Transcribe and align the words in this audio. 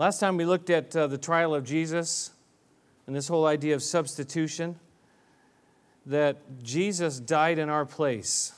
Last 0.00 0.18
time 0.18 0.38
we 0.38 0.46
looked 0.46 0.70
at 0.70 0.96
uh, 0.96 1.08
the 1.08 1.18
trial 1.18 1.54
of 1.54 1.62
Jesus 1.62 2.30
and 3.06 3.14
this 3.14 3.28
whole 3.28 3.44
idea 3.44 3.74
of 3.74 3.82
substitution, 3.82 4.80
that 6.06 6.38
Jesus 6.62 7.20
died 7.20 7.58
in 7.58 7.68
our 7.68 7.84
place. 7.84 8.54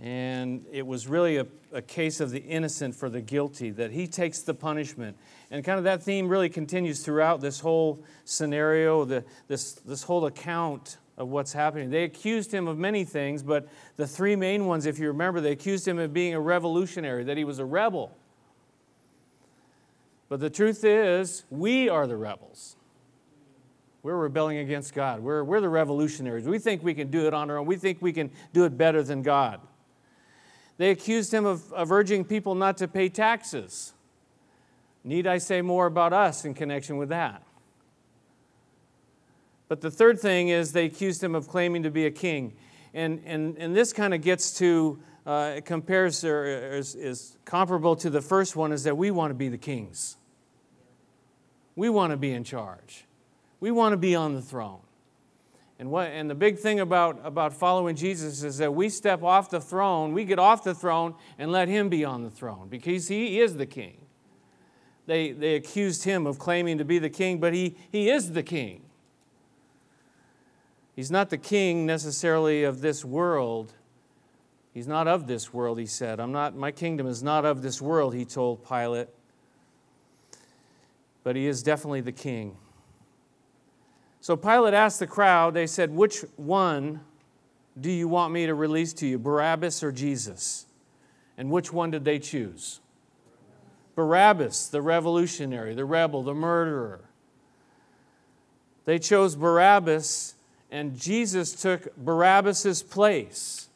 And 0.00 0.66
it 0.72 0.84
was 0.84 1.06
really 1.06 1.36
a, 1.36 1.46
a 1.72 1.80
case 1.80 2.18
of 2.18 2.32
the 2.32 2.40
innocent 2.40 2.96
for 2.96 3.08
the 3.08 3.20
guilty, 3.20 3.70
that 3.70 3.92
he 3.92 4.08
takes 4.08 4.40
the 4.40 4.52
punishment. 4.52 5.16
And 5.52 5.64
kind 5.64 5.78
of 5.78 5.84
that 5.84 6.02
theme 6.02 6.28
really 6.28 6.48
continues 6.48 7.04
throughout 7.04 7.40
this 7.40 7.60
whole 7.60 8.02
scenario, 8.24 9.04
the, 9.04 9.24
this, 9.46 9.74
this 9.74 10.02
whole 10.02 10.26
account 10.26 10.96
of 11.16 11.28
what's 11.28 11.52
happening. 11.52 11.88
They 11.88 12.02
accused 12.02 12.52
him 12.52 12.66
of 12.66 12.78
many 12.78 13.04
things, 13.04 13.44
but 13.44 13.68
the 13.94 14.08
three 14.08 14.34
main 14.34 14.66
ones, 14.66 14.86
if 14.86 14.98
you 14.98 15.06
remember, 15.06 15.40
they 15.40 15.52
accused 15.52 15.86
him 15.86 16.00
of 16.00 16.12
being 16.12 16.34
a 16.34 16.40
revolutionary, 16.40 17.22
that 17.22 17.36
he 17.36 17.44
was 17.44 17.60
a 17.60 17.64
rebel. 17.64 18.18
But 20.32 20.40
the 20.40 20.48
truth 20.48 20.82
is, 20.82 21.44
we 21.50 21.90
are 21.90 22.06
the 22.06 22.16
rebels. 22.16 22.76
We're 24.02 24.16
rebelling 24.16 24.56
against 24.56 24.94
God. 24.94 25.20
We're, 25.20 25.44
we're 25.44 25.60
the 25.60 25.68
revolutionaries. 25.68 26.48
We 26.48 26.58
think 26.58 26.82
we 26.82 26.94
can 26.94 27.10
do 27.10 27.26
it 27.26 27.34
on 27.34 27.50
our 27.50 27.58
own. 27.58 27.66
We 27.66 27.76
think 27.76 28.00
we 28.00 28.14
can 28.14 28.30
do 28.54 28.64
it 28.64 28.78
better 28.78 29.02
than 29.02 29.20
God. 29.20 29.60
They 30.78 30.88
accused 30.88 31.34
him 31.34 31.44
of, 31.44 31.70
of 31.74 31.92
urging 31.92 32.24
people 32.24 32.54
not 32.54 32.78
to 32.78 32.88
pay 32.88 33.10
taxes. 33.10 33.92
Need 35.04 35.26
I 35.26 35.36
say 35.36 35.60
more 35.60 35.84
about 35.84 36.14
us 36.14 36.46
in 36.46 36.54
connection 36.54 36.96
with 36.96 37.10
that? 37.10 37.42
But 39.68 39.82
the 39.82 39.90
third 39.90 40.18
thing 40.18 40.48
is 40.48 40.72
they 40.72 40.86
accused 40.86 41.22
him 41.22 41.34
of 41.34 41.46
claiming 41.46 41.82
to 41.82 41.90
be 41.90 42.06
a 42.06 42.10
king. 42.10 42.54
And, 42.94 43.20
and, 43.26 43.58
and 43.58 43.76
this 43.76 43.92
kind 43.92 44.14
of 44.14 44.22
gets 44.22 44.56
to, 44.60 44.98
uh, 45.26 45.60
compares 45.66 46.24
or 46.24 46.46
is, 46.46 46.94
is 46.94 47.36
comparable 47.44 47.96
to 47.96 48.08
the 48.08 48.22
first 48.22 48.56
one, 48.56 48.72
is 48.72 48.84
that 48.84 48.96
we 48.96 49.10
want 49.10 49.28
to 49.28 49.34
be 49.34 49.50
the 49.50 49.58
kings. 49.58 50.16
We 51.74 51.88
want 51.88 52.10
to 52.10 52.16
be 52.16 52.32
in 52.32 52.44
charge. 52.44 53.04
We 53.60 53.70
want 53.70 53.92
to 53.92 53.96
be 53.96 54.14
on 54.14 54.34
the 54.34 54.42
throne. 54.42 54.80
And, 55.78 55.90
what, 55.90 56.08
and 56.08 56.30
the 56.30 56.34
big 56.34 56.58
thing 56.58 56.80
about, 56.80 57.20
about 57.24 57.52
following 57.52 57.96
Jesus 57.96 58.42
is 58.44 58.58
that 58.58 58.72
we 58.72 58.88
step 58.88 59.22
off 59.22 59.50
the 59.50 59.60
throne, 59.60 60.12
we 60.12 60.24
get 60.24 60.38
off 60.38 60.62
the 60.62 60.74
throne, 60.74 61.14
and 61.38 61.50
let 61.50 61.68
Him 61.68 61.88
be 61.88 62.04
on 62.04 62.22
the 62.22 62.30
throne 62.30 62.68
because 62.68 63.08
He 63.08 63.40
is 63.40 63.56
the 63.56 63.66
King. 63.66 63.98
They, 65.06 65.32
they 65.32 65.56
accused 65.56 66.04
Him 66.04 66.26
of 66.26 66.38
claiming 66.38 66.78
to 66.78 66.84
be 66.84 66.98
the 66.98 67.10
King, 67.10 67.40
but 67.40 67.52
He, 67.52 67.76
he 67.90 68.10
is 68.10 68.32
the 68.32 68.42
King. 68.44 68.82
He's 70.94 71.10
not 71.10 71.30
the 71.30 71.38
King 71.38 71.86
necessarily 71.86 72.64
of 72.64 72.80
this 72.80 73.04
world. 73.04 73.72
He's 74.72 74.86
not 74.86 75.08
of 75.08 75.26
this 75.26 75.52
world, 75.52 75.78
he 75.78 75.86
said. 75.86 76.20
I'm 76.20 76.32
not, 76.32 76.54
my 76.54 76.70
kingdom 76.70 77.06
is 77.06 77.22
not 77.22 77.44
of 77.44 77.62
this 77.62 77.80
world, 77.82 78.14
he 78.14 78.24
told 78.24 78.66
Pilate. 78.66 79.08
But 81.24 81.36
he 81.36 81.46
is 81.46 81.62
definitely 81.62 82.00
the 82.00 82.12
king. 82.12 82.56
So 84.20 84.36
Pilate 84.36 84.74
asked 84.74 85.00
the 85.00 85.06
crowd, 85.06 85.54
they 85.54 85.66
said, 85.66 85.90
Which 85.90 86.20
one 86.36 87.00
do 87.80 87.90
you 87.90 88.08
want 88.08 88.32
me 88.32 88.46
to 88.46 88.54
release 88.54 88.92
to 88.94 89.06
you, 89.06 89.18
Barabbas 89.18 89.82
or 89.82 89.92
Jesus? 89.92 90.66
And 91.36 91.50
which 91.50 91.72
one 91.72 91.90
did 91.90 92.04
they 92.04 92.18
choose? 92.18 92.80
Barabbas, 93.94 94.68
the 94.68 94.82
revolutionary, 94.82 95.74
the 95.74 95.84
rebel, 95.84 96.22
the 96.22 96.34
murderer. 96.34 97.00
They 98.84 98.98
chose 98.98 99.36
Barabbas, 99.36 100.34
and 100.70 100.98
Jesus 100.98 101.52
took 101.60 101.94
Barabbas's 101.96 102.82
place. 102.82 103.68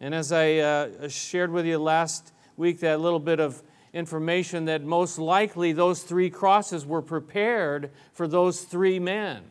And 0.00 0.14
as 0.14 0.32
I 0.32 0.56
uh, 0.56 1.08
shared 1.08 1.52
with 1.52 1.66
you 1.66 1.78
last 1.78 2.32
week, 2.56 2.80
that 2.80 3.00
little 3.00 3.20
bit 3.20 3.40
of 3.40 3.62
information 3.92 4.64
that 4.66 4.82
most 4.82 5.18
likely 5.18 5.72
those 5.72 6.02
three 6.02 6.30
crosses 6.30 6.86
were 6.86 7.02
prepared 7.02 7.90
for 8.12 8.26
those 8.26 8.62
three 8.62 8.98
men. 8.98 9.42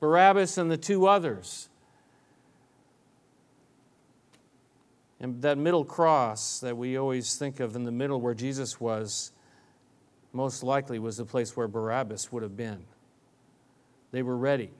Barabbas 0.00 0.58
and 0.58 0.70
the 0.70 0.76
two 0.76 1.06
others. 1.06 1.68
And 5.20 5.42
that 5.42 5.58
middle 5.58 5.84
cross 5.84 6.60
that 6.60 6.76
we 6.76 6.96
always 6.96 7.36
think 7.36 7.60
of 7.60 7.74
in 7.74 7.84
the 7.84 7.92
middle 7.92 8.20
where 8.20 8.34
Jesus 8.34 8.80
was, 8.80 9.32
most 10.32 10.62
likely 10.62 10.98
was 10.98 11.16
the 11.16 11.24
place 11.24 11.56
where 11.56 11.66
Barabbas 11.66 12.30
would 12.30 12.42
have 12.42 12.56
been. 12.56 12.84
They 14.12 14.22
were 14.22 14.36
ready. 14.36 14.70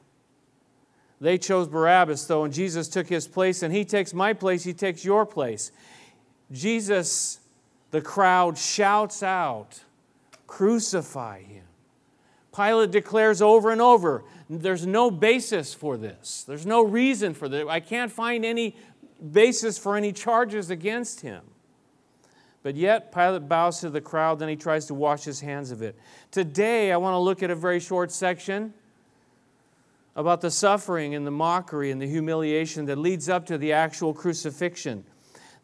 They 1.20 1.38
chose 1.38 1.66
Barabbas, 1.66 2.24
though, 2.26 2.44
and 2.44 2.54
Jesus 2.54 2.86
took 2.86 3.08
his 3.08 3.26
place, 3.26 3.62
and 3.64 3.74
he 3.74 3.84
takes 3.84 4.14
my 4.14 4.32
place, 4.32 4.62
he 4.62 4.72
takes 4.72 5.04
your 5.04 5.26
place. 5.26 5.72
Jesus, 6.52 7.40
the 7.90 8.00
crowd 8.00 8.58
shouts 8.58 9.22
out, 9.22 9.80
Crucify 10.46 11.42
him. 11.42 11.64
Pilate 12.54 12.90
declares 12.90 13.40
over 13.40 13.70
and 13.70 13.80
over 13.80 14.24
there's 14.50 14.86
no 14.86 15.10
basis 15.10 15.74
for 15.74 15.96
this. 15.96 16.44
There's 16.48 16.66
no 16.66 16.82
reason 16.82 17.34
for 17.34 17.48
this. 17.48 17.66
I 17.68 17.80
can't 17.80 18.10
find 18.10 18.44
any 18.44 18.74
basis 19.32 19.78
for 19.78 19.96
any 19.96 20.12
charges 20.12 20.70
against 20.70 21.20
him. 21.20 21.42
But 22.62 22.74
yet, 22.74 23.12
Pilate 23.12 23.48
bows 23.48 23.80
to 23.80 23.90
the 23.90 24.00
crowd, 24.00 24.38
then 24.38 24.48
he 24.48 24.56
tries 24.56 24.86
to 24.86 24.94
wash 24.94 25.24
his 25.24 25.40
hands 25.40 25.70
of 25.70 25.82
it. 25.82 25.96
Today, 26.30 26.92
I 26.92 26.96
want 26.96 27.14
to 27.14 27.18
look 27.18 27.42
at 27.42 27.50
a 27.50 27.54
very 27.54 27.78
short 27.78 28.10
section 28.10 28.74
about 30.16 30.40
the 30.40 30.50
suffering 30.50 31.14
and 31.14 31.26
the 31.26 31.30
mockery 31.30 31.92
and 31.92 32.02
the 32.02 32.08
humiliation 32.08 32.86
that 32.86 32.98
leads 32.98 33.28
up 33.28 33.46
to 33.46 33.58
the 33.58 33.72
actual 33.72 34.12
crucifixion. 34.12 35.04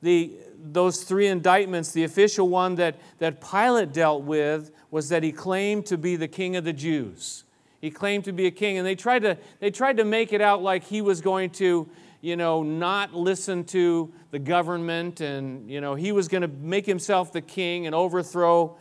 The, 0.00 0.32
those 0.72 1.04
three 1.04 1.26
indictments, 1.26 1.92
the 1.92 2.04
official 2.04 2.48
one 2.48 2.76
that, 2.76 2.96
that 3.18 3.40
Pilate 3.40 3.92
dealt 3.92 4.22
with 4.22 4.70
was 4.90 5.08
that 5.10 5.22
he 5.22 5.30
claimed 5.30 5.86
to 5.86 5.98
be 5.98 6.16
the 6.16 6.28
king 6.28 6.56
of 6.56 6.64
the 6.64 6.72
Jews. 6.72 7.44
He 7.80 7.90
claimed 7.90 8.24
to 8.24 8.32
be 8.32 8.46
a 8.46 8.50
king, 8.50 8.78
and 8.78 8.86
they 8.86 8.94
tried 8.94 9.22
to, 9.22 9.36
they 9.60 9.70
tried 9.70 9.98
to 9.98 10.04
make 10.04 10.32
it 10.32 10.40
out 10.40 10.62
like 10.62 10.84
he 10.84 11.02
was 11.02 11.20
going 11.20 11.50
to, 11.50 11.88
you 12.22 12.36
know, 12.36 12.62
not 12.62 13.12
listen 13.12 13.64
to 13.64 14.10
the 14.30 14.38
government, 14.38 15.20
and, 15.20 15.70
you 15.70 15.80
know, 15.82 15.94
he 15.94 16.10
was 16.10 16.28
going 16.28 16.42
to 16.42 16.48
make 16.48 16.86
himself 16.86 17.32
the 17.32 17.42
king 17.42 17.86
and 17.86 17.94
overthrow 17.94 18.76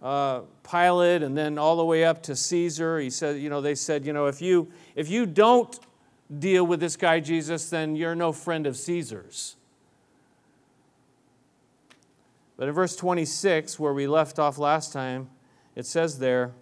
uh, 0.00 0.42
Pilate 0.70 1.22
and 1.22 1.36
then 1.36 1.58
all 1.58 1.76
the 1.76 1.84
way 1.84 2.04
up 2.04 2.22
to 2.24 2.36
Caesar. 2.36 3.00
He 3.00 3.10
said, 3.10 3.40
you 3.40 3.50
know, 3.50 3.60
they 3.60 3.74
said, 3.74 4.04
you 4.04 4.12
know, 4.12 4.26
if 4.26 4.40
you, 4.40 4.70
if 4.94 5.08
you 5.08 5.26
don't 5.26 5.76
deal 6.38 6.64
with 6.64 6.78
this 6.78 6.96
guy 6.96 7.20
Jesus, 7.20 7.70
then 7.70 7.96
you're 7.96 8.14
no 8.14 8.30
friend 8.30 8.66
of 8.66 8.76
Caesar's. 8.76 9.56
But 12.56 12.68
in 12.68 12.74
verse 12.74 12.94
26, 12.96 13.78
where 13.78 13.92
we 13.92 14.06
left 14.06 14.38
off 14.38 14.58
last 14.58 14.92
time, 14.92 15.28
it 15.74 15.86
says 15.86 16.18
there, 16.18 16.52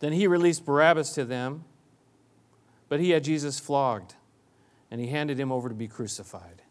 Then 0.00 0.12
he 0.12 0.26
released 0.26 0.64
Barabbas 0.64 1.12
to 1.14 1.24
them, 1.24 1.64
but 2.88 2.98
he 2.98 3.10
had 3.10 3.24
Jesus 3.24 3.60
flogged, 3.60 4.14
and 4.90 5.00
he 5.00 5.08
handed 5.08 5.38
him 5.38 5.52
over 5.52 5.68
to 5.68 5.74
be 5.74 5.88
crucified. 5.88 6.62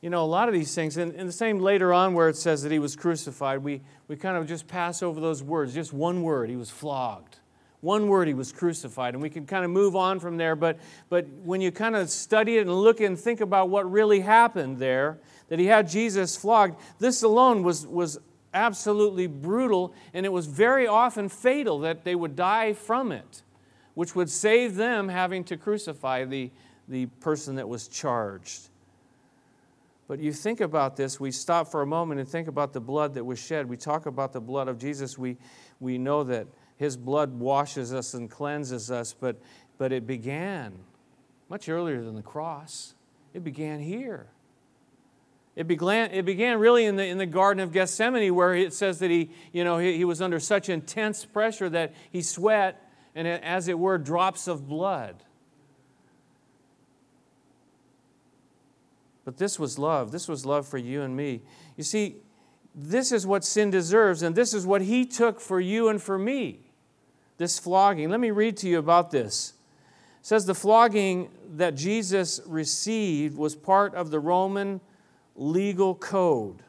You 0.00 0.10
know, 0.10 0.22
a 0.22 0.26
lot 0.26 0.48
of 0.48 0.54
these 0.54 0.74
things, 0.74 0.96
and, 0.96 1.12
and 1.14 1.28
the 1.28 1.32
same 1.32 1.58
later 1.58 1.92
on 1.92 2.14
where 2.14 2.28
it 2.28 2.36
says 2.36 2.62
that 2.62 2.70
he 2.70 2.78
was 2.78 2.94
crucified, 2.96 3.64
we, 3.64 3.80
we 4.08 4.16
kind 4.16 4.36
of 4.36 4.46
just 4.46 4.68
pass 4.68 5.02
over 5.02 5.20
those 5.20 5.42
words. 5.42 5.74
Just 5.74 5.92
one 5.92 6.22
word, 6.22 6.50
he 6.50 6.56
was 6.56 6.70
flogged. 6.70 7.38
One 7.86 8.08
word, 8.08 8.26
he 8.26 8.34
was 8.34 8.50
crucified. 8.50 9.14
And 9.14 9.22
we 9.22 9.30
can 9.30 9.46
kind 9.46 9.64
of 9.64 9.70
move 9.70 9.94
on 9.94 10.18
from 10.18 10.36
there. 10.36 10.56
But, 10.56 10.80
but 11.08 11.24
when 11.44 11.60
you 11.60 11.70
kind 11.70 11.94
of 11.94 12.10
study 12.10 12.56
it 12.56 12.62
and 12.62 12.74
look 12.74 13.00
and 13.00 13.16
think 13.16 13.40
about 13.40 13.68
what 13.68 13.88
really 13.88 14.18
happened 14.18 14.78
there, 14.78 15.20
that 15.50 15.60
he 15.60 15.66
had 15.66 15.88
Jesus 15.88 16.36
flogged, 16.36 16.80
this 16.98 17.22
alone 17.22 17.62
was, 17.62 17.86
was 17.86 18.18
absolutely 18.52 19.28
brutal, 19.28 19.94
and 20.12 20.26
it 20.26 20.32
was 20.32 20.46
very 20.46 20.88
often 20.88 21.28
fatal 21.28 21.78
that 21.78 22.02
they 22.02 22.16
would 22.16 22.34
die 22.34 22.72
from 22.72 23.12
it, 23.12 23.42
which 23.94 24.16
would 24.16 24.30
save 24.30 24.74
them 24.74 25.08
having 25.08 25.44
to 25.44 25.56
crucify 25.56 26.24
the, 26.24 26.50
the 26.88 27.06
person 27.20 27.54
that 27.54 27.68
was 27.68 27.86
charged. 27.86 28.68
But 30.08 30.18
you 30.18 30.32
think 30.32 30.60
about 30.60 30.96
this, 30.96 31.20
we 31.20 31.30
stop 31.30 31.68
for 31.68 31.82
a 31.82 31.86
moment 31.86 32.18
and 32.18 32.28
think 32.28 32.48
about 32.48 32.72
the 32.72 32.80
blood 32.80 33.14
that 33.14 33.22
was 33.22 33.38
shed. 33.38 33.68
We 33.68 33.76
talk 33.76 34.06
about 34.06 34.32
the 34.32 34.40
blood 34.40 34.66
of 34.66 34.76
Jesus. 34.76 35.16
We, 35.16 35.36
we 35.78 35.98
know 35.98 36.24
that 36.24 36.48
his 36.76 36.96
blood 36.96 37.38
washes 37.38 37.92
us 37.92 38.14
and 38.14 38.30
cleanses 38.30 38.90
us, 38.90 39.14
but, 39.18 39.36
but 39.78 39.92
it 39.92 40.06
began 40.06 40.74
much 41.48 41.68
earlier 41.68 42.02
than 42.02 42.14
the 42.14 42.22
cross. 42.22 42.94
It 43.32 43.42
began 43.44 43.80
here. 43.80 44.26
It 45.54 45.66
began, 45.66 46.10
it 46.10 46.26
began 46.26 46.58
really 46.58 46.84
in 46.84 46.96
the, 46.96 47.06
in 47.06 47.16
the 47.16 47.26
Garden 47.26 47.62
of 47.62 47.72
Gethsemane, 47.72 48.34
where 48.34 48.54
it 48.54 48.74
says 48.74 48.98
that 48.98 49.10
he, 49.10 49.30
you 49.52 49.64
know, 49.64 49.78
he, 49.78 49.96
he 49.96 50.04
was 50.04 50.20
under 50.20 50.38
such 50.38 50.68
intense 50.68 51.24
pressure 51.24 51.70
that 51.70 51.94
he 52.12 52.20
sweat, 52.20 52.82
and 53.14 53.26
it, 53.26 53.42
as 53.42 53.68
it 53.68 53.78
were, 53.78 53.96
drops 53.96 54.48
of 54.48 54.68
blood. 54.68 55.22
But 59.24 59.38
this 59.38 59.58
was 59.58 59.78
love. 59.78 60.12
This 60.12 60.28
was 60.28 60.44
love 60.44 60.68
for 60.68 60.78
you 60.78 61.00
and 61.00 61.16
me. 61.16 61.40
You 61.76 61.84
see, 61.84 62.16
this 62.74 63.10
is 63.10 63.26
what 63.26 63.42
sin 63.42 63.70
deserves, 63.70 64.22
and 64.22 64.36
this 64.36 64.52
is 64.52 64.66
what 64.66 64.82
he 64.82 65.06
took 65.06 65.40
for 65.40 65.58
you 65.58 65.88
and 65.88 66.02
for 66.02 66.18
me 66.18 66.65
this 67.38 67.58
flogging. 67.58 68.10
Let 68.10 68.20
me 68.20 68.30
read 68.30 68.56
to 68.58 68.68
you 68.68 68.78
about 68.78 69.10
this. 69.10 69.54
It 70.20 70.26
says 70.26 70.46
the 70.46 70.54
flogging 70.54 71.30
that 71.56 71.74
Jesus 71.74 72.40
received 72.46 73.36
was 73.36 73.54
part 73.54 73.94
of 73.94 74.10
the 74.10 74.18
Roman 74.18 74.80
legal 75.34 75.94
code, 75.94 76.62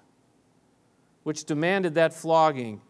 which 1.24 1.46
demanded 1.46 1.96
that 1.96 2.14
flogging 2.14 2.82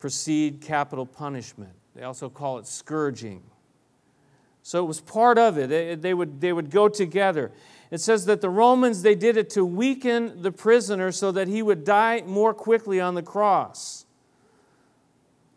precede 0.00 0.60
capital 0.60 1.06
punishment. 1.06 1.72
They 1.94 2.04
also 2.04 2.28
call 2.28 2.58
it 2.58 2.66
scourging. 2.66 3.42
So 4.62 4.84
it 4.84 4.86
was 4.86 5.00
part 5.00 5.38
of 5.38 5.58
it. 5.58 6.02
They, 6.02 6.14
would, 6.14 6.40
they 6.40 6.52
would 6.52 6.70
go 6.70 6.88
together. 6.88 7.52
It 7.90 7.98
says 7.98 8.26
that 8.26 8.40
the 8.40 8.50
Romans, 8.50 9.02
they 9.02 9.14
did 9.14 9.36
it 9.36 9.50
to 9.50 9.64
weaken 9.64 10.42
the 10.42 10.52
prisoner 10.52 11.10
so 11.10 11.32
that 11.32 11.48
he 11.48 11.62
would 11.62 11.84
die 11.84 12.22
more 12.26 12.52
quickly 12.52 13.00
on 13.00 13.14
the 13.14 13.22
cross. 13.22 13.97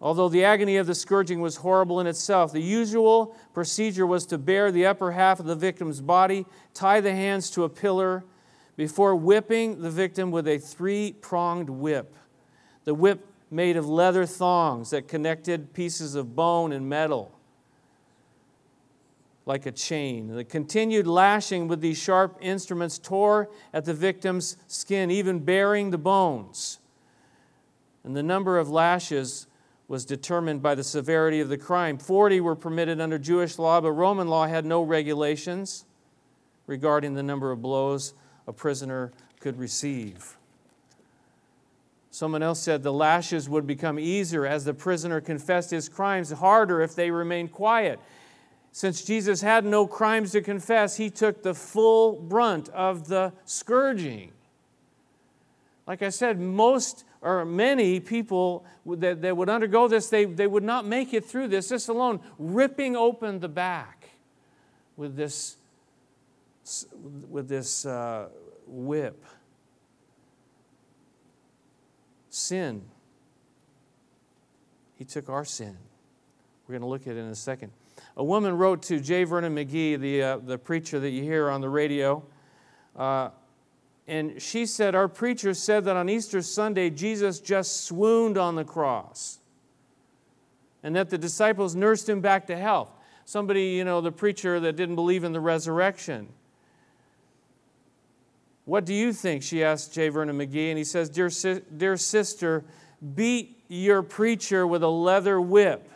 Although 0.01 0.29
the 0.29 0.43
agony 0.43 0.77
of 0.77 0.87
the 0.87 0.95
scourging 0.95 1.41
was 1.41 1.57
horrible 1.57 1.99
in 1.99 2.07
itself, 2.07 2.51
the 2.51 2.61
usual 2.61 3.35
procedure 3.53 4.07
was 4.07 4.25
to 4.27 4.37
bare 4.37 4.71
the 4.71 4.85
upper 4.85 5.11
half 5.11 5.39
of 5.39 5.45
the 5.45 5.55
victim's 5.55 6.01
body, 6.01 6.45
tie 6.73 7.01
the 7.01 7.11
hands 7.11 7.51
to 7.51 7.63
a 7.63 7.69
pillar, 7.69 8.23
before 8.75 9.15
whipping 9.15 9.81
the 9.81 9.91
victim 9.91 10.31
with 10.31 10.47
a 10.47 10.57
three 10.57 11.13
pronged 11.21 11.69
whip. 11.69 12.15
The 12.85 12.95
whip 12.95 13.27
made 13.51 13.77
of 13.77 13.87
leather 13.87 14.25
thongs 14.25 14.89
that 14.89 15.07
connected 15.07 15.73
pieces 15.73 16.15
of 16.15 16.35
bone 16.35 16.71
and 16.71 16.89
metal 16.89 17.31
like 19.45 19.65
a 19.65 19.71
chain. 19.71 20.33
The 20.33 20.43
continued 20.43 21.07
lashing 21.07 21.67
with 21.67 21.81
these 21.81 21.97
sharp 21.97 22.37
instruments 22.41 22.97
tore 22.97 23.49
at 23.73 23.85
the 23.85 23.93
victim's 23.93 24.57
skin, 24.67 25.11
even 25.11 25.39
baring 25.39 25.91
the 25.91 25.97
bones. 25.97 26.79
And 28.03 28.15
the 28.15 28.23
number 28.23 28.57
of 28.57 28.69
lashes 28.69 29.47
was 29.91 30.05
determined 30.05 30.61
by 30.61 30.73
the 30.73 30.85
severity 30.85 31.41
of 31.41 31.49
the 31.49 31.57
crime. 31.57 31.97
Forty 31.97 32.39
were 32.39 32.55
permitted 32.55 33.01
under 33.01 33.19
Jewish 33.19 33.59
law, 33.59 33.81
but 33.81 33.91
Roman 33.91 34.29
law 34.29 34.47
had 34.47 34.65
no 34.65 34.81
regulations 34.81 35.83
regarding 36.65 37.13
the 37.13 37.21
number 37.21 37.51
of 37.51 37.61
blows 37.61 38.13
a 38.47 38.53
prisoner 38.53 39.11
could 39.41 39.59
receive. 39.59 40.37
Someone 42.09 42.41
else 42.41 42.61
said 42.61 42.83
the 42.83 42.93
lashes 42.93 43.49
would 43.49 43.67
become 43.67 43.99
easier 43.99 44.45
as 44.45 44.63
the 44.63 44.73
prisoner 44.73 45.19
confessed 45.19 45.71
his 45.71 45.89
crimes, 45.89 46.31
harder 46.31 46.81
if 46.81 46.95
they 46.95 47.11
remained 47.11 47.51
quiet. 47.51 47.99
Since 48.71 49.03
Jesus 49.03 49.41
had 49.41 49.65
no 49.65 49.87
crimes 49.87 50.31
to 50.31 50.41
confess, 50.41 50.95
he 50.95 51.09
took 51.09 51.43
the 51.43 51.53
full 51.53 52.13
brunt 52.13 52.69
of 52.69 53.09
the 53.09 53.33
scourging. 53.43 54.31
Like 55.85 56.01
I 56.01 56.07
said, 56.07 56.39
most 56.39 57.03
or 57.21 57.45
many 57.45 57.99
people 57.99 58.65
that, 58.85 59.21
that 59.21 59.37
would 59.37 59.49
undergo 59.49 59.87
this, 59.87 60.09
they, 60.09 60.25
they 60.25 60.47
would 60.47 60.63
not 60.63 60.85
make 60.85 61.13
it 61.13 61.25
through 61.25 61.47
this, 61.47 61.69
this 61.69 61.87
alone, 61.87 62.19
ripping 62.39 62.95
open 62.95 63.39
the 63.39 63.47
back 63.47 64.09
with 64.97 65.15
this, 65.15 65.57
with 67.29 67.47
this 67.47 67.85
uh, 67.85 68.27
whip. 68.65 69.23
Sin. 72.29 72.81
He 74.95 75.05
took 75.05 75.29
our 75.29 75.45
sin. 75.45 75.77
We're 76.67 76.73
going 76.73 76.81
to 76.81 76.87
look 76.87 77.07
at 77.07 77.15
it 77.15 77.19
in 77.19 77.25
a 77.25 77.35
second. 77.35 77.71
A 78.17 78.23
woman 78.23 78.57
wrote 78.57 78.83
to 78.83 78.99
J. 78.99 79.25
Vernon 79.25 79.55
McGee, 79.55 79.99
the, 79.99 80.23
uh, 80.23 80.37
the 80.37 80.57
preacher 80.57 80.99
that 80.99 81.09
you 81.09 81.23
hear 81.23 81.49
on 81.49 81.61
the 81.61 81.69
radio, 81.69 82.23
uh, 82.95 83.29
and 84.07 84.41
she 84.41 84.65
said, 84.65 84.95
Our 84.95 85.07
preacher 85.07 85.53
said 85.53 85.85
that 85.85 85.95
on 85.95 86.09
Easter 86.09 86.41
Sunday, 86.41 86.89
Jesus 86.89 87.39
just 87.39 87.85
swooned 87.85 88.37
on 88.37 88.55
the 88.55 88.63
cross 88.63 89.39
and 90.83 90.95
that 90.95 91.09
the 91.09 91.17
disciples 91.17 91.75
nursed 91.75 92.09
him 92.09 92.21
back 92.21 92.47
to 92.47 92.57
health. 92.57 92.89
Somebody, 93.25 93.69
you 93.69 93.83
know, 93.83 94.01
the 94.01 94.11
preacher 94.11 94.59
that 94.59 94.75
didn't 94.75 94.95
believe 94.95 95.23
in 95.23 95.31
the 95.31 95.39
resurrection. 95.39 96.29
What 98.65 98.85
do 98.85 98.93
you 98.93 99.13
think? 99.13 99.43
She 99.43 99.63
asked 99.63 99.93
J. 99.93 100.09
Vernon 100.09 100.37
McGee, 100.37 100.69
and 100.69 100.77
he 100.77 100.83
says, 100.83 101.09
Dear, 101.09 101.29
si- 101.29 101.61
dear 101.75 101.97
sister, 101.97 102.63
beat 103.15 103.63
your 103.67 104.01
preacher 104.01 104.65
with 104.65 104.83
a 104.83 104.87
leather 104.87 105.39
whip 105.39 105.87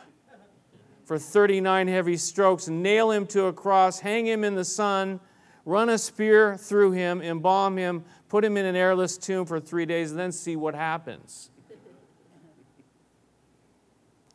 for 1.04 1.20
39 1.20 1.88
heavy 1.88 2.18
strokes, 2.18 2.68
nail 2.68 3.12
him 3.12 3.28
to 3.28 3.46
a 3.46 3.54
cross, 3.54 4.00
hang 4.00 4.26
him 4.26 4.44
in 4.44 4.56
the 4.56 4.66
sun 4.66 5.20
run 5.66 5.90
a 5.90 5.98
spear 5.98 6.56
through 6.58 6.92
him, 6.92 7.22
embalm 7.22 7.78
him, 7.78 8.06
put 8.30 8.46
him 8.46 8.56
in 8.56 8.66
an 8.66 8.76
airless 8.76 9.18
tomb 9.18 9.46
for 9.46 9.60
three 9.60 9.86
days, 9.86 10.12
and 10.12 10.20
then 10.20 10.32
see 10.32 10.56
what 10.56 10.76
happens. 10.76 11.50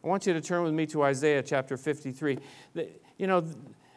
I 0.02 0.08
want 0.08 0.26
you 0.26 0.32
to 0.32 0.40
turn 0.40 0.64
with 0.64 0.72
me 0.72 0.86
to 0.86 1.02
Isaiah 1.02 1.42
chapter 1.42 1.76
53. 1.76 2.38
You 3.18 3.26
know, 3.26 3.44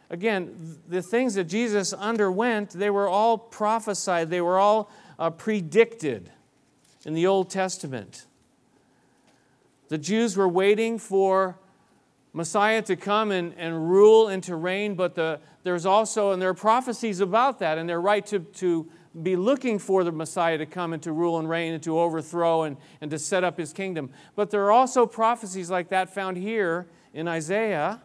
again, 0.10 0.78
the 0.88 1.02
things 1.02 1.36
that 1.36 1.46
Jesus 1.46 1.94
underwent, 1.94 2.72
they 2.72 2.90
were 2.90 3.08
all 3.08 3.38
prophesied, 3.38 4.30
they 4.30 4.42
were 4.42 4.60
all 4.60 4.92
uh, 5.18 5.30
predicted 5.30 6.30
in 7.06 7.14
the 7.14 7.26
Old 7.26 7.50
Testament. 7.50 8.26
The 9.88 9.98
Jews 9.98 10.36
were 10.36 10.48
waiting 10.48 11.00
for 11.00 11.58
Messiah 12.34 12.82
to 12.82 12.96
come 12.96 13.32
and, 13.32 13.54
and 13.58 13.90
rule 13.90 14.28
and 14.28 14.44
to 14.44 14.56
reign, 14.56 14.96
but 14.96 15.16
the, 15.16 15.40
there's 15.64 15.86
also, 15.86 16.32
and 16.32 16.42
there 16.42 16.50
are 16.50 16.56
prophecies 16.56 17.20
about 17.20 17.60
that, 17.60 17.78
and 17.78 17.88
they're 17.88 18.02
right 18.02 18.26
to, 18.26 18.40
to 18.40 18.90
be 19.22 19.36
looking 19.36 19.78
for 19.78 20.04
the 20.04 20.12
Messiah 20.12 20.58
to 20.58 20.66
come 20.66 20.94
and 20.94 21.04
to 21.04 21.12
rule 21.12 21.38
and 21.38 21.48
reign 21.48 21.74
and 21.74 21.84
to 21.84 22.00
overthrow 22.00 22.64
and, 22.64 22.78
and 23.02 23.12
to 23.12 23.20
set 23.20 23.44
up 23.44 23.58
his 23.58 23.72
kingdom. 23.72 24.10
But 24.36 24.50
there 24.50 24.64
are 24.66 24.72
also 24.72 25.06
prophecies 25.06 25.70
like 25.70 25.90
that 25.90 26.14
found 26.14 26.38
here 26.38 26.88
in 27.14 27.28
Isaiah 27.28 28.02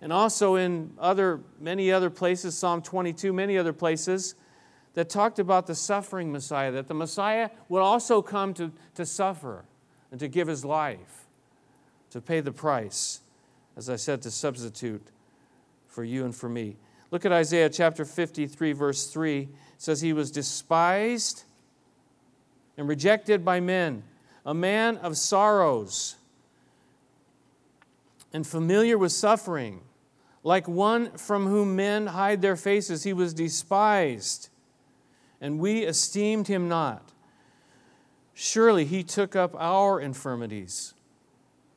and 0.00 0.12
also 0.12 0.54
in 0.54 0.92
other, 0.98 1.40
many 1.60 1.92
other 1.92 2.08
places, 2.08 2.56
Psalm 2.56 2.80
22, 2.80 3.32
many 3.32 3.58
other 3.58 3.74
places, 3.74 4.34
that 4.94 5.10
talked 5.10 5.38
about 5.38 5.66
the 5.66 5.74
suffering 5.74 6.32
Messiah, 6.32 6.72
that 6.72 6.88
the 6.88 6.94
Messiah 6.94 7.50
would 7.68 7.82
also 7.82 8.22
come 8.22 8.54
to, 8.54 8.72
to 8.94 9.04
suffer 9.04 9.64
and 10.10 10.18
to 10.18 10.26
give 10.26 10.48
his 10.48 10.64
life, 10.64 11.28
to 12.10 12.20
pay 12.20 12.40
the 12.40 12.52
price, 12.52 13.20
as 13.76 13.88
I 13.88 13.96
said, 13.96 14.22
to 14.22 14.30
substitute 14.30 15.06
for 15.88 16.04
you 16.04 16.24
and 16.24 16.34
for 16.34 16.48
me. 16.48 16.76
Look 17.10 17.24
at 17.24 17.32
Isaiah 17.32 17.68
chapter 17.68 18.04
53, 18.04 18.72
verse 18.72 19.06
3. 19.06 19.40
It 19.40 19.48
says, 19.78 20.00
He 20.00 20.12
was 20.12 20.30
despised 20.30 21.44
and 22.76 22.88
rejected 22.88 23.44
by 23.44 23.60
men, 23.60 24.02
a 24.46 24.54
man 24.54 24.96
of 24.98 25.16
sorrows 25.16 26.16
and 28.32 28.46
familiar 28.46 28.96
with 28.96 29.12
suffering. 29.12 29.82
Like 30.42 30.66
one 30.66 31.12
from 31.18 31.46
whom 31.46 31.76
men 31.76 32.06
hide 32.06 32.40
their 32.40 32.56
faces, 32.56 33.02
he 33.02 33.12
was 33.12 33.34
despised, 33.34 34.48
and 35.40 35.58
we 35.58 35.82
esteemed 35.82 36.46
him 36.48 36.66
not. 36.68 37.10
Surely 38.32 38.86
he 38.86 39.02
took 39.02 39.36
up 39.36 39.54
our 39.58 40.00
infirmities 40.00 40.94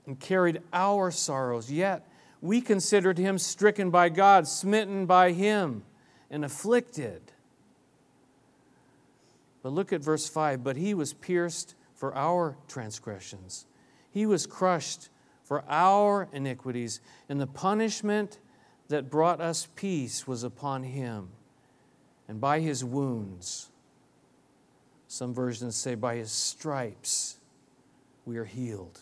and 0.05 0.19
carried 0.19 0.62
our 0.72 1.12
sorrows, 1.12 1.72
yet 1.72 2.07
we 2.41 2.60
considered 2.60 3.17
him 3.17 3.38
stricken 3.38 3.89
by 3.89 4.10
God, 4.10 4.48
smitten 4.48 5.05
by 5.05 5.31
him, 5.31 5.83
and 6.29 6.43
afflicted. 6.43 7.22
But 9.62 9.72
look 9.72 9.93
at 9.93 10.01
verse 10.01 10.27
5 10.27 10.63
But 10.63 10.75
he 10.75 10.93
was 10.93 11.13
pierced 11.13 11.75
for 11.95 12.13
our 12.15 12.57
transgressions, 12.67 13.65
he 14.12 14.25
was 14.25 14.45
crushed 14.45 15.10
for 15.43 15.63
our 15.69 16.27
iniquities, 16.33 17.00
and 17.29 17.39
the 17.39 17.48
punishment 17.48 18.39
that 18.89 19.10
brought 19.10 19.41
us 19.41 19.67
peace 19.75 20.27
was 20.27 20.43
upon 20.43 20.83
him. 20.83 21.29
And 22.27 22.39
by 22.39 22.60
his 22.62 22.83
wounds, 22.83 23.69
some 25.07 25.33
versions 25.33 25.75
say, 25.75 25.95
by 25.95 26.15
his 26.15 26.31
stripes, 26.31 27.38
we 28.25 28.38
are 28.38 28.45
healed. 28.45 29.01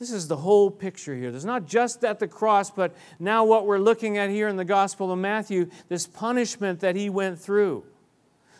This 0.00 0.10
is 0.10 0.28
the 0.28 0.36
whole 0.38 0.70
picture 0.70 1.14
here. 1.14 1.30
There's 1.30 1.44
not 1.44 1.66
just 1.66 2.04
at 2.04 2.18
the 2.18 2.26
cross, 2.26 2.70
but 2.70 2.96
now 3.18 3.44
what 3.44 3.66
we're 3.66 3.78
looking 3.78 4.16
at 4.16 4.30
here 4.30 4.48
in 4.48 4.56
the 4.56 4.64
Gospel 4.64 5.12
of 5.12 5.18
Matthew 5.18 5.68
this 5.88 6.06
punishment 6.06 6.80
that 6.80 6.96
he 6.96 7.10
went 7.10 7.38
through, 7.38 7.84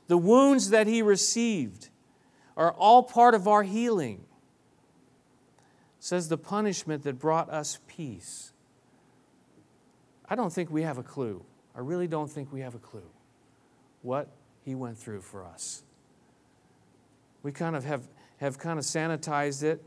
the 0.07 0.19
wounds 0.19 0.69
that 0.69 0.87
he 0.87 1.01
received, 1.01 1.89
are 2.59 2.73
all 2.73 3.03
part 3.03 3.35
of 3.35 3.49
our 3.49 3.63
healing. 3.63 4.21
It 5.99 6.05
says 6.05 6.29
the 6.29 6.37
punishment 6.37 7.05
that 7.05 7.19
brought 7.19 7.49
us 7.49 7.79
peace. 7.89 8.53
I 10.29 10.35
don't 10.35 10.53
think 10.53 10.71
we 10.71 10.83
have 10.83 10.99
a 10.99 11.03
clue. 11.03 11.43
I 11.75 11.81
really 11.81 12.07
don't 12.07 12.31
think 12.31 12.53
we 12.53 12.61
have 12.61 12.75
a 12.75 12.79
clue 12.79 13.09
what 14.03 14.29
he 14.63 14.75
went 14.75 14.99
through 14.99 15.23
for 15.23 15.43
us. 15.43 15.83
We 17.43 17.51
kind 17.51 17.75
of 17.75 17.85
have, 17.85 18.03
have 18.39 18.59
kind 18.59 18.79
of 18.79 18.85
sanitized 18.85 19.63
it 19.63 19.83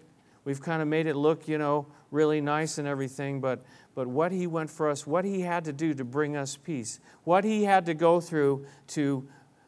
We've 0.46 0.62
kind 0.62 0.82
of 0.82 0.88
made 0.88 1.08
it 1.08 1.16
look, 1.16 1.48
you 1.48 1.58
know, 1.58 1.88
really 2.12 2.42
nice 2.42 2.78
and 2.78 2.88
everything, 2.88 3.40
but, 3.40 3.64
but 3.96 4.08
what 4.08 4.32
He 4.32 4.48
went 4.48 4.70
for 4.70 4.90
us, 4.90 5.08
what 5.08 5.26
He 5.26 5.42
had 5.42 5.66
to 5.66 5.74
do 5.74 5.94
to 5.94 6.04
bring 6.04 6.36
us 6.36 6.58
peace, 6.58 7.00
what 7.24 7.44
He 7.44 7.64
had 7.64 7.86
to 7.86 7.94
go 7.94 8.20
through 8.20 8.66
to 8.88 9.28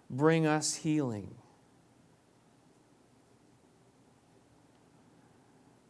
bring 0.09 0.45
us 0.45 0.75
healing. 0.75 1.33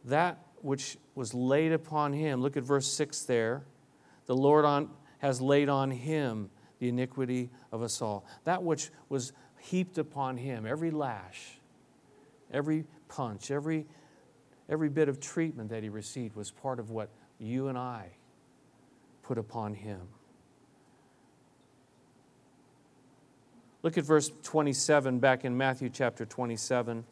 That 0.04 0.38
which 0.62 0.96
was 1.14 1.34
laid 1.34 1.72
upon 1.72 2.12
Him, 2.12 2.40
look 2.40 2.56
at 2.56 2.62
verse 2.62 2.86
6 2.86 3.22
there. 3.22 3.64
The 4.26 4.36
Lord 4.36 4.64
on, 4.64 4.90
has 5.18 5.40
laid 5.40 5.68
on 5.68 5.90
Him 5.90 6.50
the 6.78 6.88
iniquity 6.88 7.50
of 7.72 7.82
us 7.82 8.00
all. 8.00 8.24
That 8.44 8.62
which 8.62 8.90
was 9.08 9.32
heaped 9.58 9.98
upon 9.98 10.36
Him, 10.36 10.64
every 10.64 10.90
lash 10.90 11.58
Every 12.50 12.84
punch, 13.08 13.50
every, 13.50 13.86
every 14.68 14.88
bit 14.88 15.08
of 15.08 15.20
treatment 15.20 15.70
that 15.70 15.82
he 15.82 15.88
received 15.88 16.36
was 16.36 16.50
part 16.50 16.78
of 16.78 16.90
what 16.90 17.08
you 17.38 17.68
and 17.68 17.78
I 17.78 18.10
put 19.22 19.38
upon 19.38 19.74
him. 19.74 20.00
Look 23.82 23.96
at 23.98 24.04
verse 24.04 24.30
27 24.42 25.20
back 25.20 25.44
in 25.44 25.56
Matthew 25.56 25.88
chapter 25.88 26.24
27. 26.24 26.98
It 26.98 27.04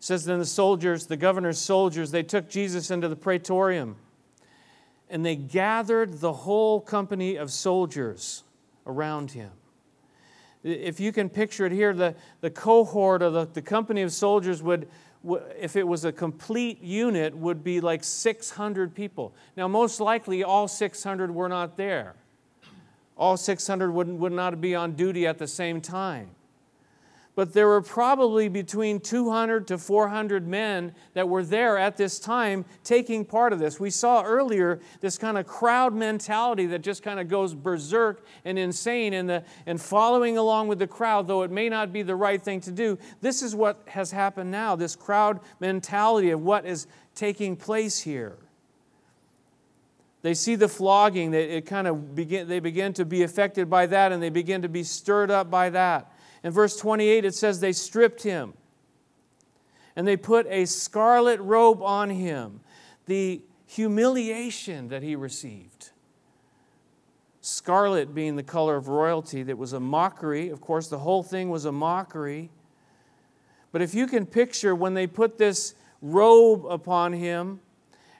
says 0.00 0.24
then 0.24 0.38
the 0.38 0.46
soldiers, 0.46 1.06
the 1.06 1.16
governor's 1.16 1.58
soldiers, 1.58 2.10
they 2.10 2.22
took 2.22 2.48
Jesus 2.48 2.90
into 2.90 3.08
the 3.08 3.16
praetorium 3.16 3.96
and 5.10 5.24
they 5.24 5.36
gathered 5.36 6.20
the 6.20 6.32
whole 6.32 6.80
company 6.80 7.36
of 7.36 7.50
soldiers 7.50 8.44
around 8.86 9.32
him. 9.32 9.50
If 10.62 11.00
you 11.00 11.12
can 11.12 11.28
picture 11.28 11.66
it 11.66 11.72
here, 11.72 11.94
the, 11.94 12.14
the 12.40 12.50
cohort 12.50 13.22
or 13.22 13.30
the, 13.30 13.46
the 13.46 13.62
company 13.62 14.02
of 14.02 14.12
soldiers 14.12 14.62
would, 14.62 14.88
if 15.58 15.76
it 15.76 15.86
was 15.86 16.04
a 16.04 16.12
complete 16.12 16.82
unit, 16.82 17.36
would 17.36 17.64
be 17.64 17.80
like 17.80 18.04
600 18.04 18.94
people. 18.94 19.34
Now, 19.56 19.68
most 19.68 20.00
likely, 20.00 20.44
all 20.44 20.68
600 20.68 21.34
were 21.34 21.48
not 21.48 21.76
there. 21.76 22.14
All 23.16 23.36
600 23.36 23.90
would, 23.90 24.08
would 24.08 24.32
not 24.32 24.60
be 24.60 24.74
on 24.74 24.92
duty 24.92 25.26
at 25.26 25.38
the 25.38 25.46
same 25.46 25.80
time 25.80 26.30
but 27.40 27.54
there 27.54 27.68
were 27.68 27.80
probably 27.80 28.48
between 28.48 29.00
200 29.00 29.66
to 29.68 29.78
400 29.78 30.46
men 30.46 30.94
that 31.14 31.26
were 31.26 31.42
there 31.42 31.78
at 31.78 31.96
this 31.96 32.18
time 32.18 32.66
taking 32.84 33.24
part 33.24 33.54
of 33.54 33.58
this. 33.58 33.80
We 33.80 33.88
saw 33.88 34.22
earlier 34.22 34.78
this 35.00 35.16
kind 35.16 35.38
of 35.38 35.46
crowd 35.46 35.94
mentality 35.94 36.66
that 36.66 36.82
just 36.82 37.02
kind 37.02 37.18
of 37.18 37.28
goes 37.28 37.54
berserk 37.54 38.26
and 38.44 38.58
insane 38.58 39.14
and, 39.14 39.26
the, 39.26 39.42
and 39.64 39.80
following 39.80 40.36
along 40.36 40.68
with 40.68 40.80
the 40.80 40.86
crowd, 40.86 41.28
though 41.28 41.40
it 41.40 41.50
may 41.50 41.70
not 41.70 41.94
be 41.94 42.02
the 42.02 42.14
right 42.14 42.42
thing 42.42 42.60
to 42.60 42.70
do. 42.70 42.98
This 43.22 43.40
is 43.40 43.54
what 43.54 43.84
has 43.86 44.10
happened 44.10 44.50
now 44.50 44.76
this 44.76 44.94
crowd 44.94 45.40
mentality 45.60 46.28
of 46.32 46.42
what 46.42 46.66
is 46.66 46.88
taking 47.14 47.56
place 47.56 48.00
here. 48.00 48.36
They 50.20 50.34
see 50.34 50.56
the 50.56 50.68
flogging, 50.68 51.30
they, 51.30 51.44
it 51.44 51.64
kind 51.64 51.86
of 51.86 52.14
begin, 52.14 52.48
they 52.48 52.60
begin 52.60 52.92
to 52.92 53.06
be 53.06 53.22
affected 53.22 53.70
by 53.70 53.86
that 53.86 54.12
and 54.12 54.22
they 54.22 54.28
begin 54.28 54.60
to 54.60 54.68
be 54.68 54.82
stirred 54.82 55.30
up 55.30 55.50
by 55.50 55.70
that. 55.70 56.12
In 56.42 56.52
verse 56.52 56.76
28, 56.76 57.24
it 57.24 57.34
says, 57.34 57.60
They 57.60 57.72
stripped 57.72 58.22
him 58.22 58.54
and 59.96 60.06
they 60.06 60.16
put 60.16 60.46
a 60.48 60.64
scarlet 60.66 61.40
robe 61.40 61.82
on 61.82 62.10
him. 62.10 62.60
The 63.06 63.42
humiliation 63.66 64.88
that 64.88 65.02
he 65.02 65.16
received. 65.16 65.90
Scarlet 67.40 68.14
being 68.14 68.36
the 68.36 68.42
color 68.42 68.76
of 68.76 68.88
royalty, 68.88 69.42
that 69.42 69.58
was 69.58 69.72
a 69.72 69.80
mockery. 69.80 70.48
Of 70.48 70.60
course, 70.60 70.88
the 70.88 70.98
whole 70.98 71.22
thing 71.22 71.50
was 71.50 71.64
a 71.64 71.72
mockery. 71.72 72.50
But 73.72 73.82
if 73.82 73.94
you 73.94 74.06
can 74.06 74.26
picture 74.26 74.74
when 74.74 74.94
they 74.94 75.06
put 75.06 75.38
this 75.38 75.74
robe 76.02 76.66
upon 76.66 77.12
him, 77.12 77.60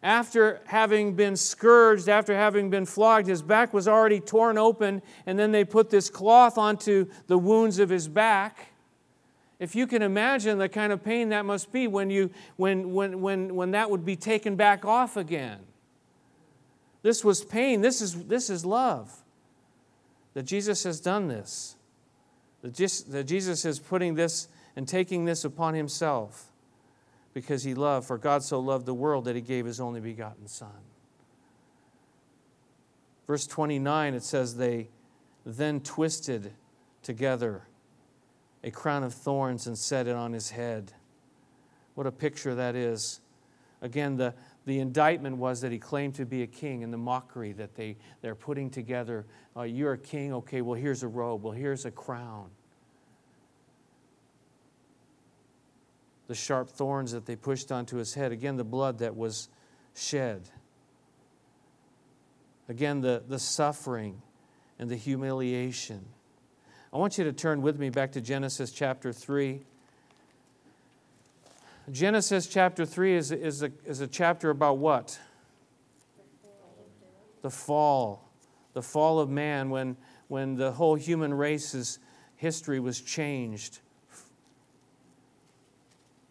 after 0.03 0.61
having 0.67 1.15
been 1.15 1.37
scourged, 1.37 2.09
after 2.09 2.35
having 2.35 2.71
been 2.71 2.87
flogged, 2.87 3.27
his 3.27 3.43
back 3.43 3.75
was 3.75 3.87
already 3.87 4.19
torn 4.19 4.57
open, 4.57 5.03
and 5.27 5.39
then 5.39 5.53
they 5.53 5.65
put 5.65 5.91
this 5.91 6.09
cloth 6.09 6.57
onto 6.57 7.07
the 7.27 7.37
wounds 7.37 7.79
of 7.79 7.91
his 7.91 8.09
back. 8.09 8.73
If 9.59 9.75
you 9.75 9.87
can 9.87 10.01
imagine 10.01 10.57
the 10.57 10.71
kind 10.71 10.91
of 10.91 11.05
pain 11.05 11.29
that 11.29 11.45
must 11.45 11.71
be 11.71 11.87
when, 11.87 12.09
you, 12.09 12.31
when, 12.57 12.95
when, 12.95 13.21
when, 13.21 13.55
when 13.55 13.71
that 13.73 13.91
would 13.91 14.07
be 14.07 14.17
taken 14.17 14.57
back 14.57 14.87
off 14.87 15.19
again. 15.19 15.59
This 17.03 17.23
was 17.23 17.45
pain. 17.45 17.83
This 17.83 18.01
is, 18.01 18.25
this 18.25 18.49
is 18.49 18.65
love. 18.65 19.15
That 20.33 20.45
Jesus 20.45 20.85
has 20.85 20.99
done 20.99 21.29
this. 21.29 21.77
That, 22.63 23.25
Jesus 23.27 23.65
is 23.67 23.79
putting 23.79 24.15
this 24.15 24.49
and 24.77 24.89
taking 24.89 25.27
this 25.27 25.45
upon 25.45 25.75
himself 25.75 26.50
because 27.33 27.63
he 27.63 27.75
loved, 27.75 28.07
for 28.07 28.19
God 28.19 28.43
so 28.43 28.59
loved 28.59 28.87
the 28.87 28.95
world 28.95 29.25
that 29.27 29.37
he 29.37 29.43
gave 29.43 29.67
his 29.67 29.81
only 29.81 30.01
begotten 30.01 30.49
Son. 30.49 30.69
Verse 33.27 33.47
29, 33.47 34.15
it 34.15 34.25
says, 34.25 34.57
They 34.57 34.89
then 35.47 35.81
twisted 35.81 36.53
together 37.03 37.63
a 38.63 38.71
crown 38.71 39.05
of 39.05 39.15
thorns 39.15 39.67
and 39.67 39.79
set 39.79 40.07
it 40.07 40.17
on 40.17 40.33
his 40.33 40.51
head. 40.51 40.93
What 41.95 42.07
a 42.07 42.13
picture 42.13 42.55
that 42.55 42.75
is. 42.75 43.21
Again, 43.81 44.17
the, 44.17 44.35
the 44.67 44.81
indictment 44.81 45.37
was 45.37 45.61
that 45.63 45.73
he 45.73 45.79
claimed 45.79 46.15
to 46.17 46.27
be 46.27 46.43
a 46.43 46.47
king, 46.47 46.85
and 46.85 46.93
the 46.93 46.99
mockery 46.99 47.53
that 47.53 47.75
they, 47.75 47.97
they're 48.21 48.35
putting 48.35 48.69
together. 48.69 49.25
Uh, 49.57 49.63
you're 49.63 49.93
a 49.93 49.99
king, 49.99 50.33
okay, 50.35 50.61
well, 50.61 50.79
here's 50.79 51.03
a 51.03 51.09
robe, 51.09 51.43
well, 51.43 51.53
here's 51.53 51.85
a 51.85 51.91
crown. 51.91 52.51
The 56.31 56.37
sharp 56.37 56.69
thorns 56.71 57.11
that 57.11 57.27
they 57.27 57.35
pushed 57.35 57.73
onto 57.73 57.97
his 57.97 58.15
head. 58.15 58.31
Again, 58.31 58.57
the 58.57 58.63
blood 58.63 58.99
that 58.99 59.17
was 59.17 59.49
shed. 59.97 60.49
Again, 62.69 63.01
the, 63.01 63.25
the 63.27 63.41
suffering 63.41 64.23
and 64.79 64.89
the 64.89 64.95
humiliation. 64.95 66.05
I 66.93 66.99
want 66.99 67.19
you 67.19 67.25
to 67.25 67.33
turn 67.33 67.63
with 67.63 67.81
me 67.81 67.91
back 67.91 68.13
to 68.13 68.21
Genesis 68.21 68.71
chapter 68.71 69.13
3. 69.13 69.63
Genesis 71.91 72.47
chapter 72.47 72.87
3 72.87 73.17
is, 73.17 73.33
is, 73.33 73.65
a, 73.65 73.73
is 73.85 74.01
a 74.01 74.07
chapter 74.07 74.51
about 74.51 74.79
what? 74.79 75.19
The 77.43 77.51
fall. 77.51 78.31
The 78.75 78.83
fall 78.83 79.19
of 79.19 79.29
man 79.29 79.69
when, 79.69 79.97
when 80.29 80.55
the 80.55 80.71
whole 80.71 80.95
human 80.95 81.35
race's 81.35 81.99
history 82.37 82.79
was 82.79 83.01
changed 83.01 83.81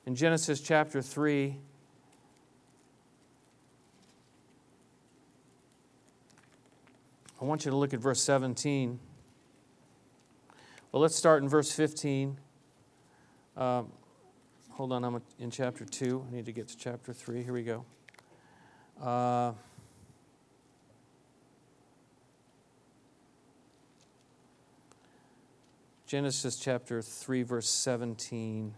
in 0.09 0.15
Genesis 0.15 0.59
chapter 0.59 1.03
3, 1.03 1.55
I 7.39 7.45
want 7.45 7.63
you 7.63 7.69
to 7.69 7.77
look 7.77 7.93
at 7.93 7.99
verse 7.99 8.19
17. 8.23 8.99
Well, 10.91 11.03
let's 11.03 11.15
start 11.15 11.43
in 11.43 11.47
verse 11.47 11.71
15. 11.71 12.39
Um, 13.55 13.91
hold 14.71 14.93
on, 14.93 15.05
I'm 15.05 15.21
in 15.37 15.51
chapter 15.51 15.85
2. 15.85 16.25
I 16.27 16.35
need 16.35 16.47
to 16.47 16.53
get 16.53 16.69
to 16.69 16.75
chapter 16.75 17.13
3. 17.13 17.43
Here 17.43 17.53
we 17.53 17.61
go. 17.61 17.85
Uh, 18.99 19.51
Genesis 26.07 26.55
chapter 26.55 27.03
3, 27.03 27.43
verse 27.43 27.69
17 27.69 28.73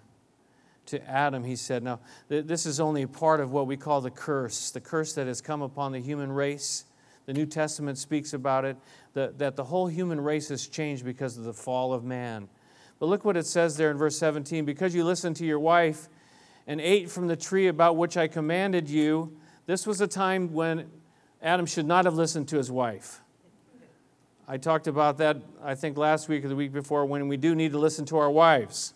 to 0.87 1.09
Adam, 1.09 1.43
he 1.43 1.55
said, 1.55 1.83
Now, 1.83 1.99
this 2.27 2.65
is 2.65 2.79
only 2.79 3.03
a 3.03 3.07
part 3.07 3.39
of 3.39 3.51
what 3.51 3.67
we 3.67 3.77
call 3.77 4.01
the 4.01 4.11
curse, 4.11 4.71
the 4.71 4.81
curse 4.81 5.13
that 5.13 5.27
has 5.27 5.41
come 5.41 5.61
upon 5.61 5.91
the 5.91 5.99
human 5.99 6.31
race. 6.31 6.85
The 7.25 7.33
New 7.33 7.45
Testament 7.45 7.97
speaks 7.97 8.33
about 8.33 8.65
it, 8.65 8.77
that, 9.13 9.37
that 9.37 9.55
the 9.55 9.63
whole 9.63 9.87
human 9.87 10.19
race 10.19 10.49
has 10.49 10.67
changed 10.67 11.05
because 11.05 11.37
of 11.37 11.43
the 11.43 11.53
fall 11.53 11.93
of 11.93 12.03
man. 12.03 12.49
But 12.99 13.07
look 13.07 13.25
what 13.25 13.37
it 13.37 13.45
says 13.45 13.77
there 13.77 13.91
in 13.91 13.97
verse 13.97 14.17
17 14.17 14.65
because 14.65 14.93
you 14.93 15.03
listened 15.03 15.35
to 15.37 15.45
your 15.45 15.59
wife 15.59 16.09
and 16.67 16.79
ate 16.79 17.09
from 17.09 17.27
the 17.27 17.35
tree 17.35 17.67
about 17.67 17.97
which 17.97 18.17
I 18.17 18.27
commanded 18.27 18.89
you, 18.89 19.35
this 19.65 19.87
was 19.87 20.01
a 20.01 20.07
time 20.07 20.53
when 20.53 20.89
Adam 21.41 21.65
should 21.65 21.85
not 21.85 22.05
have 22.05 22.15
listened 22.15 22.47
to 22.49 22.57
his 22.57 22.71
wife. 22.71 23.21
I 24.47 24.57
talked 24.57 24.87
about 24.87 25.17
that, 25.19 25.37
I 25.63 25.75
think, 25.75 25.97
last 25.97 26.27
week 26.27 26.43
or 26.43 26.49
the 26.49 26.55
week 26.55 26.73
before, 26.73 27.05
when 27.05 27.27
we 27.27 27.37
do 27.37 27.55
need 27.55 27.71
to 27.71 27.79
listen 27.79 28.05
to 28.07 28.17
our 28.17 28.29
wives. 28.29 28.93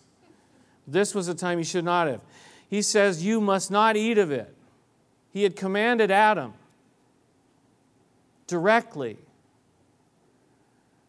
This 0.86 1.14
was 1.14 1.28
a 1.28 1.34
time 1.34 1.58
he 1.58 1.64
should 1.64 1.84
not 1.84 2.06
have. 2.06 2.20
He 2.68 2.82
says, 2.82 3.24
You 3.24 3.40
must 3.40 3.70
not 3.70 3.96
eat 3.96 4.18
of 4.18 4.30
it. 4.30 4.54
He 5.32 5.42
had 5.42 5.56
commanded 5.56 6.10
Adam 6.10 6.54
directly. 8.46 9.18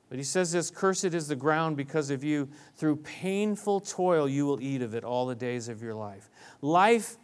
But 0.10 0.18
he 0.18 0.24
says 0.24 0.52
this 0.52 0.70
Cursed 0.70 1.06
is 1.06 1.28
the 1.28 1.36
ground 1.36 1.78
because 1.78 2.10
of 2.10 2.24
you. 2.24 2.50
Through 2.76 2.98
painful 2.98 3.82
toil, 3.82 4.28
you 4.28 4.46
will 4.46 4.62
eat 4.62 4.82
of 4.82 4.96
it 4.96 5.04
all 5.04 5.26
the 5.26 5.36
days 5.36 5.68
of 5.68 5.82
your 5.82 5.94
life. 5.94 6.30
Life 6.62 7.18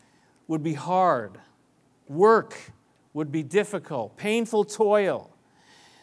would 0.47 0.63
be 0.63 0.73
hard, 0.73 1.39
work 2.07 2.57
would 3.13 3.31
be 3.31 3.43
difficult, 3.43 4.17
painful 4.17 4.65
toil. 4.65 5.29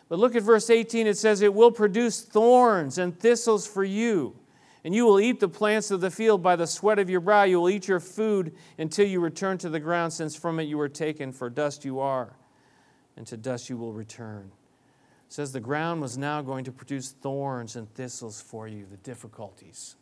But 0.09 0.19
look 0.19 0.35
at 0.35 0.43
verse 0.43 0.71
18. 0.71 1.07
It 1.07 1.17
says, 1.17 1.41
It 1.41 1.55
will 1.55 1.71
produce 1.71 2.23
thorns 2.23 2.99
and 2.99 3.17
thistles 3.19 3.67
for 3.67 3.85
you 3.85 4.35
and 4.85 4.95
you 4.95 5.05
will 5.05 5.21
eat 5.21 5.41
the 5.41 5.49
plants 5.49 5.91
of 5.91 6.01
the 6.01 6.11
field 6.11 6.43
by 6.43 6.57
the 6.57 6.67
sweat 6.67 6.99
of 6.99 7.11
your 7.11 7.21
brow. 7.21 7.43
You 7.43 7.61
will 7.61 7.71
eat 7.71 7.89
your 7.89 8.01
food 8.01 8.55
until 8.79 9.07
you 9.07 9.21
return 9.21 9.59
to 9.59 9.69
the 9.69 9.81
ground, 9.81 10.13
since 10.13 10.35
from 10.35 10.59
it 10.59 10.65
you 10.65 10.79
were 10.79 10.89
taken, 10.89 11.33
for 11.33 11.51
dust 11.51 11.85
you 11.85 12.01
are, 12.01 12.37
and 13.17 13.27
to 13.27 13.37
dust 13.37 13.69
you 13.69 13.77
will 13.77 13.93
return. 13.93 14.53
It 15.27 15.33
says 15.33 15.53
the 15.53 15.61
ground 15.61 16.01
was 16.01 16.17
now 16.17 16.43
going 16.43 16.65
to 16.65 16.73
produce 16.73 17.11
thorns 17.11 17.77
and 17.77 17.93
thistles 17.95 18.41
for 18.41 18.67
you, 18.67 18.87
the 18.91 18.97
difficulties. 18.99 19.97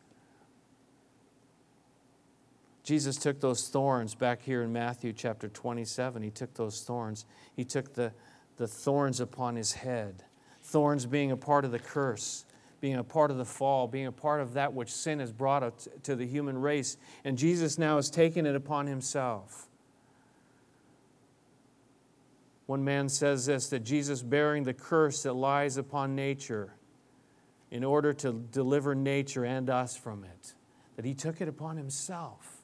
Jesus 2.85 3.16
took 3.16 3.40
those 3.40 3.68
thorns 3.68 4.14
back 4.14 4.40
here 4.40 4.62
in 4.62 4.73
Matthew 4.73 5.12
chapter 5.12 5.49
27. 5.49 6.23
He 6.23 6.30
took 6.30 6.54
those 6.54 6.82
thorns. 6.82 7.26
He 7.54 7.64
took 7.64 7.92
the, 7.92 8.12
the 8.56 8.66
thorns 8.66 9.20
upon 9.20 9.56
his 9.56 9.73
head 9.73 10.25
thorns 10.68 11.06
being 11.06 11.30
a 11.32 11.37
part 11.37 11.64
of 11.64 11.73
the 11.73 11.78
curse, 11.78 12.44
being 12.80 12.97
a 12.97 13.04
part 13.04 13.30
of 13.30 13.37
the 13.37 13.44
fall, 13.44 13.88
being 13.88 14.06
a 14.06 14.12
part 14.12 14.40
of 14.40 14.54
that 14.54 14.73
which 14.73 14.92
sin 14.92 15.18
has 15.18 15.32
brought 15.32 15.87
to 16.04 16.14
the 16.14 16.26
human 16.26 16.58
race. 16.58 16.97
And 17.25 17.37
Jesus 17.37 17.78
now 17.78 17.97
has 17.97 18.11
taken 18.11 18.47
it 18.47 18.54
upon 18.54 18.87
himself. 18.87 19.66
One 22.66 22.85
man 22.85 23.08
says 23.08 23.47
this 23.47 23.68
that 23.70 23.80
Jesus 23.80 24.23
bearing 24.23 24.64
the 24.64 24.75
curse 24.75 25.23
that 25.23 25.32
lies 25.32 25.76
upon 25.76 26.14
nature 26.14 26.75
in 27.70 27.82
order 27.82 28.12
to 28.12 28.32
deliver 28.32 28.94
nature 28.94 29.44
and 29.44 29.68
us 29.68 29.97
from 29.97 30.25
it, 30.25 30.54
that 30.97 31.04
he 31.04 31.14
took 31.14 31.40
it 31.40 31.49
upon 31.49 31.76
himself. 31.76 32.62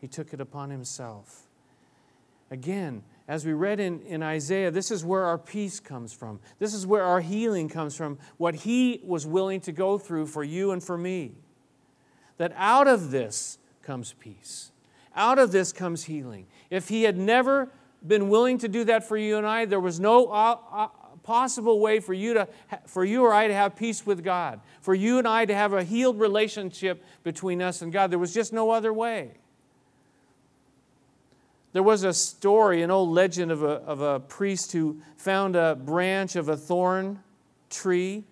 He 0.00 0.08
took 0.08 0.32
it 0.32 0.40
upon 0.40 0.70
himself. 0.70 1.48
Again, 2.50 3.02
as 3.28 3.44
we 3.44 3.52
read 3.52 3.80
in, 3.80 4.02
in 4.02 4.22
Isaiah, 4.22 4.70
this 4.70 4.90
is 4.90 5.04
where 5.04 5.24
our 5.24 5.38
peace 5.38 5.80
comes 5.80 6.12
from. 6.12 6.38
This 6.58 6.72
is 6.72 6.86
where 6.86 7.02
our 7.02 7.20
healing 7.20 7.68
comes 7.68 7.96
from. 7.96 8.18
What 8.36 8.54
he 8.54 9.00
was 9.04 9.26
willing 9.26 9.60
to 9.62 9.72
go 9.72 9.98
through 9.98 10.26
for 10.26 10.44
you 10.44 10.70
and 10.70 10.82
for 10.82 10.96
me. 10.96 11.32
That 12.38 12.52
out 12.56 12.86
of 12.86 13.10
this 13.10 13.58
comes 13.82 14.12
peace. 14.12 14.70
Out 15.16 15.38
of 15.38 15.50
this 15.50 15.72
comes 15.72 16.04
healing. 16.04 16.46
If 16.70 16.88
he 16.88 17.02
had 17.02 17.16
never 17.16 17.70
been 18.06 18.28
willing 18.28 18.58
to 18.58 18.68
do 18.68 18.84
that 18.84 19.08
for 19.08 19.16
you 19.16 19.38
and 19.38 19.46
I, 19.46 19.64
there 19.64 19.80
was 19.80 19.98
no 19.98 20.26
uh, 20.26 20.58
uh, 20.70 20.88
possible 21.24 21.80
way 21.80 21.98
for 21.98 22.14
you, 22.14 22.34
to, 22.34 22.48
for 22.86 23.04
you 23.04 23.24
or 23.24 23.32
I 23.32 23.48
to 23.48 23.54
have 23.54 23.74
peace 23.74 24.06
with 24.06 24.22
God, 24.22 24.60
for 24.80 24.94
you 24.94 25.18
and 25.18 25.26
I 25.26 25.46
to 25.46 25.54
have 25.54 25.72
a 25.72 25.82
healed 25.82 26.20
relationship 26.20 27.02
between 27.24 27.60
us 27.60 27.82
and 27.82 27.92
God. 27.92 28.12
There 28.12 28.18
was 28.18 28.32
just 28.32 28.52
no 28.52 28.70
other 28.70 28.92
way. 28.92 29.32
There 31.76 31.82
was 31.82 32.04
a 32.04 32.14
story, 32.14 32.80
an 32.80 32.90
old 32.90 33.10
legend 33.10 33.52
of 33.52 33.62
a, 33.62 33.82
of 33.84 34.00
a 34.00 34.18
priest 34.18 34.72
who 34.72 35.02
found 35.18 35.56
a 35.56 35.74
branch 35.74 36.34
of 36.34 36.48
a 36.48 36.56
thorn 36.56 37.22
tree 37.68 38.24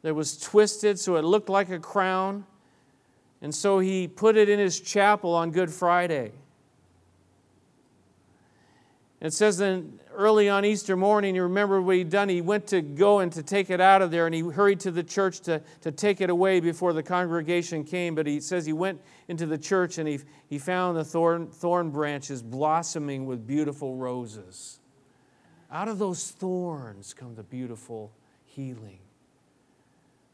that 0.00 0.14
was 0.14 0.38
twisted 0.38 0.98
so 0.98 1.16
it 1.16 1.26
looked 1.26 1.50
like 1.50 1.68
a 1.68 1.78
crown. 1.78 2.46
And 3.42 3.54
so 3.54 3.80
he 3.80 4.08
put 4.08 4.38
it 4.38 4.48
in 4.48 4.58
his 4.58 4.80
chapel 4.80 5.34
on 5.34 5.50
Good 5.50 5.70
Friday. 5.70 6.32
It 9.20 9.32
says 9.32 9.58
then 9.58 9.98
early 10.14 10.48
on 10.48 10.64
Easter 10.64 10.96
morning, 10.96 11.34
you 11.34 11.42
remember 11.42 11.82
what 11.82 11.96
he'd 11.96 12.08
done. 12.08 12.28
He 12.28 12.40
went 12.40 12.68
to 12.68 12.80
go 12.80 13.18
and 13.18 13.32
to 13.32 13.42
take 13.42 13.68
it 13.68 13.80
out 13.80 14.00
of 14.00 14.12
there, 14.12 14.26
and 14.26 14.34
he 14.34 14.42
hurried 14.42 14.78
to 14.80 14.92
the 14.92 15.02
church 15.02 15.40
to, 15.40 15.60
to 15.80 15.90
take 15.90 16.20
it 16.20 16.30
away 16.30 16.60
before 16.60 16.92
the 16.92 17.02
congregation 17.02 17.82
came. 17.82 18.14
But 18.14 18.28
he 18.28 18.40
says 18.40 18.64
he 18.64 18.72
went 18.72 19.00
into 19.26 19.44
the 19.44 19.58
church 19.58 19.98
and 19.98 20.08
he, 20.08 20.20
he 20.48 20.58
found 20.58 20.96
the 20.96 21.04
thorn, 21.04 21.48
thorn 21.48 21.90
branches 21.90 22.42
blossoming 22.42 23.26
with 23.26 23.44
beautiful 23.44 23.96
roses. 23.96 24.78
Out 25.70 25.88
of 25.88 25.98
those 25.98 26.30
thorns 26.30 27.12
come 27.12 27.34
the 27.34 27.42
beautiful 27.42 28.12
healing, 28.46 29.00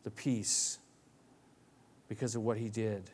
the 0.02 0.10
peace, 0.10 0.78
because 2.06 2.36
of 2.36 2.42
what 2.42 2.58
he 2.58 2.68
did. 2.68 3.10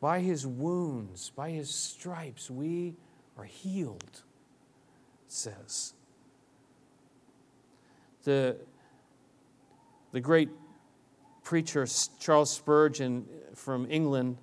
By 0.00 0.20
his 0.20 0.46
wounds, 0.46 1.30
by 1.30 1.50
his 1.50 1.74
stripes, 1.74 2.50
we 2.50 2.94
are 3.38 3.44
healed 3.44 4.22
says. 5.28 5.94
The, 8.24 8.56
the 10.12 10.20
great 10.20 10.50
preacher 11.44 11.86
Charles 12.18 12.52
Spurgeon 12.52 13.26
from 13.54 13.86
England, 13.90 14.38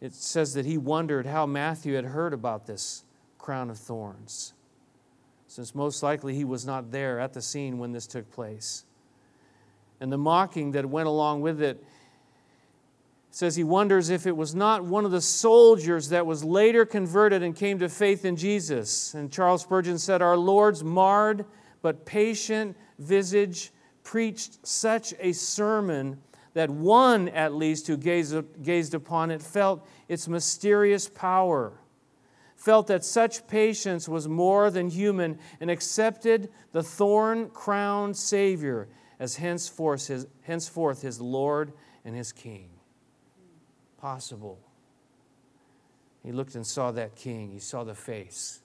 it 0.00 0.12
says 0.12 0.54
that 0.54 0.66
he 0.66 0.76
wondered 0.76 1.26
how 1.26 1.46
Matthew 1.46 1.94
had 1.94 2.04
heard 2.04 2.34
about 2.34 2.66
this 2.66 3.04
crown 3.38 3.70
of 3.70 3.78
thorns, 3.78 4.52
since 5.46 5.74
most 5.74 6.02
likely 6.02 6.34
he 6.34 6.44
was 6.44 6.66
not 6.66 6.90
there 6.90 7.18
at 7.18 7.32
the 7.32 7.40
scene 7.40 7.78
when 7.78 7.92
this 7.92 8.06
took 8.06 8.30
place. 8.30 8.84
And 10.00 10.12
the 10.12 10.18
mocking 10.18 10.72
that 10.72 10.84
went 10.84 11.06
along 11.06 11.40
with 11.40 11.62
it 11.62 11.82
says 13.36 13.54
he 13.54 13.64
wonders 13.64 14.08
if 14.08 14.26
it 14.26 14.34
was 14.34 14.54
not 14.54 14.82
one 14.82 15.04
of 15.04 15.10
the 15.10 15.20
soldiers 15.20 16.08
that 16.08 16.24
was 16.24 16.42
later 16.42 16.86
converted 16.86 17.42
and 17.42 17.54
came 17.54 17.78
to 17.78 17.86
faith 17.86 18.24
in 18.24 18.34
Jesus. 18.34 19.12
And 19.12 19.30
Charles 19.30 19.60
Spurgeon 19.60 19.98
said, 19.98 20.22
Our 20.22 20.38
Lord's 20.38 20.82
marred 20.82 21.44
but 21.82 22.06
patient 22.06 22.78
visage 22.98 23.72
preached 24.02 24.66
such 24.66 25.12
a 25.20 25.32
sermon 25.32 26.18
that 26.54 26.70
one, 26.70 27.28
at 27.28 27.52
least, 27.52 27.86
who 27.88 27.98
gazed, 27.98 28.34
gazed 28.62 28.94
upon 28.94 29.30
it 29.30 29.42
felt 29.42 29.86
its 30.08 30.26
mysterious 30.28 31.06
power, 31.06 31.74
felt 32.56 32.86
that 32.86 33.04
such 33.04 33.46
patience 33.48 34.08
was 34.08 34.26
more 34.26 34.70
than 34.70 34.88
human, 34.88 35.38
and 35.60 35.70
accepted 35.70 36.48
the 36.72 36.82
thorn 36.82 37.50
crowned 37.50 38.16
Savior 38.16 38.88
as 39.20 39.36
henceforth 39.36 40.06
his, 40.06 40.26
henceforth 40.40 41.02
his 41.02 41.20
Lord 41.20 41.74
and 42.02 42.16
his 42.16 42.32
King 42.32 42.70
possible. 44.06 44.60
He 46.22 46.30
looked 46.30 46.54
and 46.54 46.64
saw 46.64 46.92
that 46.92 47.16
king. 47.16 47.50
He 47.50 47.58
saw 47.58 47.82
the 47.82 47.96
face. 47.96 48.60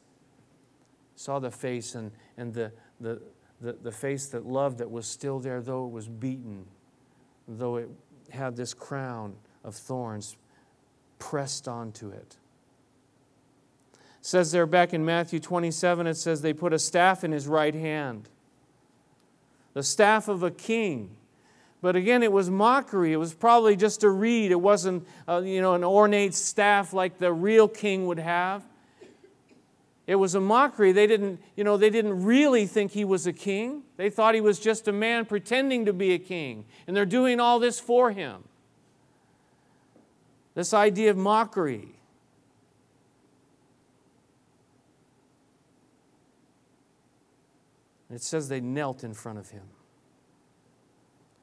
Saw 1.16 1.40
the 1.40 1.50
face 1.50 1.96
and, 1.96 2.12
and 2.38 2.54
the, 2.54 2.72
the, 3.00 3.20
the, 3.60 3.74
the 3.74 3.92
face 3.92 4.28
that 4.28 4.46
loved 4.46 4.78
that 4.78 4.92
was 4.92 5.08
still 5.08 5.40
there, 5.40 5.60
though 5.60 5.88
it 5.88 5.92
was 5.92 6.08
beaten, 6.08 6.68
though 7.48 7.78
it 7.78 7.90
had 8.30 8.56
this 8.56 8.76
crown 8.76 9.34
of 9.64 9.74
thorns 9.74 10.38
pressed 11.18 11.68
onto 11.68 12.12
it. 12.12 12.38
it 13.94 13.98
says 14.22 14.52
there 14.52 14.68
back 14.68 14.94
in 14.94 15.04
Matthew 15.04 15.40
27, 15.40 16.06
it 16.06 16.18
says 16.18 16.44
they 16.44 16.54
put 16.54 16.72
a 16.72 16.78
staff 16.78 17.24
in 17.24 17.32
his 17.32 17.48
right 17.48 17.74
hand, 17.74 18.30
the 19.74 19.82
staff 19.82 20.28
of 20.28 20.44
a 20.44 20.52
king. 20.52 21.18
But 21.82 21.96
again, 21.96 22.22
it 22.22 22.32
was 22.32 22.50
mockery. 22.50 23.12
It 23.12 23.18
was 23.18 23.34
probably 23.34 23.76
just 23.76 24.04
a 24.04 24.10
reed. 24.10 24.52
It 24.52 24.62
wasn't, 24.62 25.08
uh, 25.28 25.42
you 25.44 25.62
know, 25.62 25.74
an 25.74 25.84
ornate 25.84 26.36
staff 26.36 26.94
like 26.94 27.18
the 27.18 27.34
real 27.34 27.68
king 27.68 28.06
would 28.06 28.20
have. 28.20 28.64
It 30.06 30.16
was 30.16 30.36
a 30.36 30.42
mockery. 30.42 30.92
They 30.92 31.08
didn't, 31.08 31.42
you 31.56 31.64
know, 31.64 31.78
they 31.78 31.90
didn't 31.90 32.24
really 32.24 32.68
think 32.68 32.92
he 32.92 33.04
was 33.04 33.26
a 33.26 33.34
king. 33.34 33.84
They 33.98 34.10
thought 34.10 34.36
he 34.36 34.42
was 34.42 34.60
just 34.60 34.88
a 34.88 34.92
man 34.92 35.26
pretending 35.26 35.86
to 35.86 35.94
be 35.94 36.14
a 36.14 36.20
king. 36.20 36.66
And 36.86 36.96
they're 36.96 37.06
doing 37.06 37.40
all 37.40 37.60
this 37.60 37.80
for 37.80 38.12
him. 38.12 38.44
This 40.54 40.74
idea 40.74 41.12
of 41.12 41.18
mockery. 41.18 41.96
It 48.14 48.22
says 48.22 48.50
they 48.50 48.60
knelt 48.60 49.04
in 49.04 49.14
front 49.14 49.40
of 49.40 49.50
him 49.50 49.64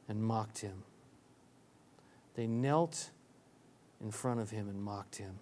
and 0.09 0.23
mocked 0.23 0.59
him. 0.59 0.83
They 2.35 2.47
knelt 2.47 3.11
in 4.01 4.11
front 4.11 4.40
of 4.40 4.51
him 4.51 4.68
and 4.68 4.83
mocked 4.83 5.16
him. 5.16 5.38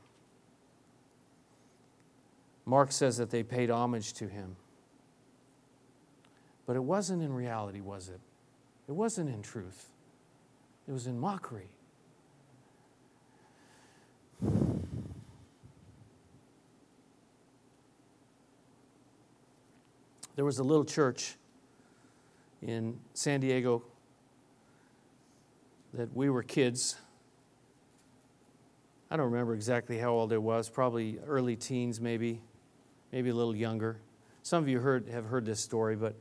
Mark 2.64 2.90
says 2.90 3.16
that 3.18 3.30
they 3.30 3.42
paid 3.42 3.70
homage 3.70 4.12
to 4.14 4.26
him. 4.26 4.56
But 6.66 6.74
it 6.74 6.82
wasn't 6.82 7.22
in 7.22 7.32
reality, 7.32 7.80
was 7.80 8.08
it? 8.08 8.20
It 8.88 8.92
wasn't 8.92 9.30
in 9.30 9.42
truth, 9.42 9.88
it 10.88 10.92
was 10.92 11.06
in 11.06 11.18
mockery. 11.18 11.70
There 20.34 20.44
was 20.44 20.58
a 20.58 20.62
little 20.62 20.84
church 20.84 21.36
in 22.60 22.98
San 23.14 23.40
Diego, 23.40 23.82
that 25.96 26.14
we 26.14 26.28
were 26.28 26.42
kids. 26.42 26.96
I 29.10 29.16
don't 29.16 29.26
remember 29.30 29.54
exactly 29.54 29.98
how 29.98 30.12
old 30.12 30.32
I 30.32 30.38
was, 30.38 30.68
probably 30.68 31.18
early 31.26 31.56
teens, 31.56 32.00
maybe, 32.00 32.40
maybe 33.12 33.30
a 33.30 33.34
little 33.34 33.56
younger. 33.56 33.98
Some 34.42 34.62
of 34.62 34.68
you 34.68 34.78
heard, 34.78 35.08
have 35.08 35.24
heard 35.24 35.46
this 35.46 35.60
story, 35.60 35.96
but 35.96 36.14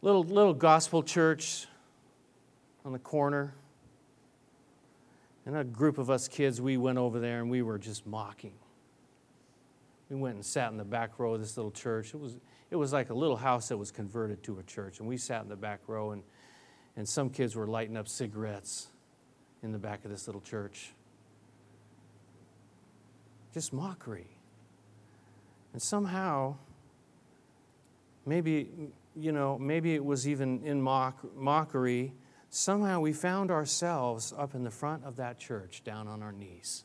little, 0.00 0.24
little 0.24 0.54
gospel 0.54 1.02
church 1.02 1.66
on 2.84 2.92
the 2.92 2.98
corner. 2.98 3.54
And 5.44 5.56
a 5.56 5.64
group 5.64 5.98
of 5.98 6.10
us 6.10 6.26
kids, 6.26 6.60
we 6.60 6.76
went 6.76 6.98
over 6.98 7.20
there 7.20 7.40
and 7.40 7.50
we 7.50 7.62
were 7.62 7.78
just 7.78 8.06
mocking. 8.06 8.54
We 10.08 10.16
went 10.16 10.36
and 10.36 10.44
sat 10.44 10.70
in 10.70 10.78
the 10.78 10.84
back 10.84 11.18
row 11.18 11.34
of 11.34 11.40
this 11.40 11.56
little 11.56 11.70
church. 11.70 12.14
It 12.14 12.20
was, 12.20 12.36
it 12.70 12.76
was 12.76 12.94
like 12.94 13.10
a 13.10 13.14
little 13.14 13.36
house 13.36 13.68
that 13.68 13.76
was 13.76 13.90
converted 13.90 14.42
to 14.44 14.58
a 14.58 14.62
church. 14.62 15.00
And 15.00 15.08
we 15.08 15.18
sat 15.18 15.42
in 15.42 15.48
the 15.50 15.56
back 15.56 15.80
row 15.86 16.12
and 16.12 16.22
and 16.98 17.08
some 17.08 17.30
kids 17.30 17.54
were 17.54 17.68
lighting 17.68 17.96
up 17.96 18.08
cigarettes 18.08 18.88
in 19.62 19.70
the 19.70 19.78
back 19.78 20.04
of 20.04 20.10
this 20.10 20.26
little 20.26 20.40
church. 20.40 20.92
Just 23.54 23.72
mockery. 23.72 24.26
And 25.72 25.80
somehow, 25.80 26.56
maybe, 28.26 28.90
you 29.14 29.30
know, 29.30 29.56
maybe 29.60 29.94
it 29.94 30.04
was 30.04 30.26
even 30.26 30.64
in 30.64 30.82
mock, 30.82 31.20
mockery, 31.36 32.12
somehow 32.50 32.98
we 32.98 33.12
found 33.12 33.52
ourselves 33.52 34.34
up 34.36 34.56
in 34.56 34.64
the 34.64 34.70
front 34.70 35.04
of 35.04 35.14
that 35.16 35.38
church 35.38 35.82
down 35.84 36.08
on 36.08 36.20
our 36.20 36.32
knees. 36.32 36.82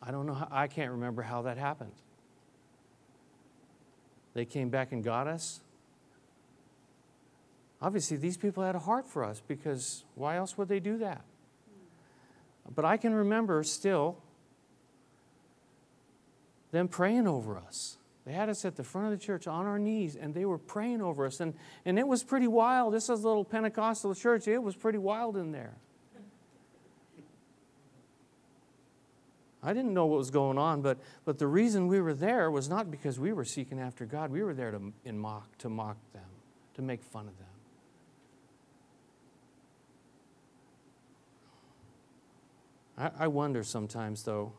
I 0.00 0.12
don't 0.12 0.26
know, 0.26 0.34
how, 0.34 0.48
I 0.48 0.68
can't 0.68 0.92
remember 0.92 1.22
how 1.22 1.42
that 1.42 1.58
happened. 1.58 1.90
They 4.32 4.44
came 4.44 4.68
back 4.68 4.92
and 4.92 5.02
got 5.02 5.26
us. 5.26 5.60
Obviously, 7.80 8.16
these 8.16 8.36
people 8.36 8.62
had 8.62 8.74
a 8.74 8.80
heart 8.80 9.06
for 9.06 9.22
us 9.22 9.42
because 9.46 10.04
why 10.14 10.36
else 10.36 10.56
would 10.56 10.68
they 10.68 10.80
do 10.80 10.98
that? 10.98 11.22
But 12.74 12.84
I 12.84 12.96
can 12.96 13.14
remember 13.14 13.62
still 13.62 14.18
them 16.72 16.88
praying 16.88 17.28
over 17.28 17.58
us. 17.58 17.98
They 18.24 18.32
had 18.32 18.48
us 18.48 18.64
at 18.64 18.74
the 18.74 18.82
front 18.82 19.12
of 19.12 19.18
the 19.18 19.24
church 19.24 19.46
on 19.46 19.66
our 19.66 19.78
knees 19.78 20.16
and 20.16 20.34
they 20.34 20.44
were 20.44 20.58
praying 20.58 21.00
over 21.00 21.26
us. 21.26 21.38
And, 21.40 21.54
and 21.84 21.98
it 21.98 22.08
was 22.08 22.24
pretty 22.24 22.48
wild. 22.48 22.92
This 22.92 23.04
is 23.04 23.22
a 23.22 23.28
little 23.28 23.44
Pentecostal 23.44 24.14
church. 24.14 24.48
It 24.48 24.58
was 24.60 24.74
pretty 24.74 24.98
wild 24.98 25.36
in 25.36 25.52
there. 25.52 25.74
I 29.62 29.72
didn't 29.72 29.94
know 29.94 30.06
what 30.06 30.18
was 30.18 30.30
going 30.30 30.58
on, 30.58 30.80
but, 30.82 30.98
but 31.24 31.38
the 31.38 31.46
reason 31.46 31.88
we 31.88 32.00
were 32.00 32.14
there 32.14 32.50
was 32.50 32.68
not 32.68 32.90
because 32.90 33.18
we 33.18 33.32
were 33.32 33.44
seeking 33.44 33.80
after 33.80 34.06
God. 34.06 34.30
We 34.30 34.42
were 34.42 34.54
there 34.54 34.70
to, 34.70 34.92
in 35.04 35.18
mock, 35.18 35.58
to 35.58 35.68
mock 35.68 35.96
them, 36.12 36.22
to 36.74 36.82
make 36.82 37.02
fun 37.02 37.26
of 37.26 37.36
them. 37.38 37.55
I, 42.98 43.10
I 43.20 43.26
wonder 43.28 43.62
sometimes, 43.62 44.22
though. 44.22 44.52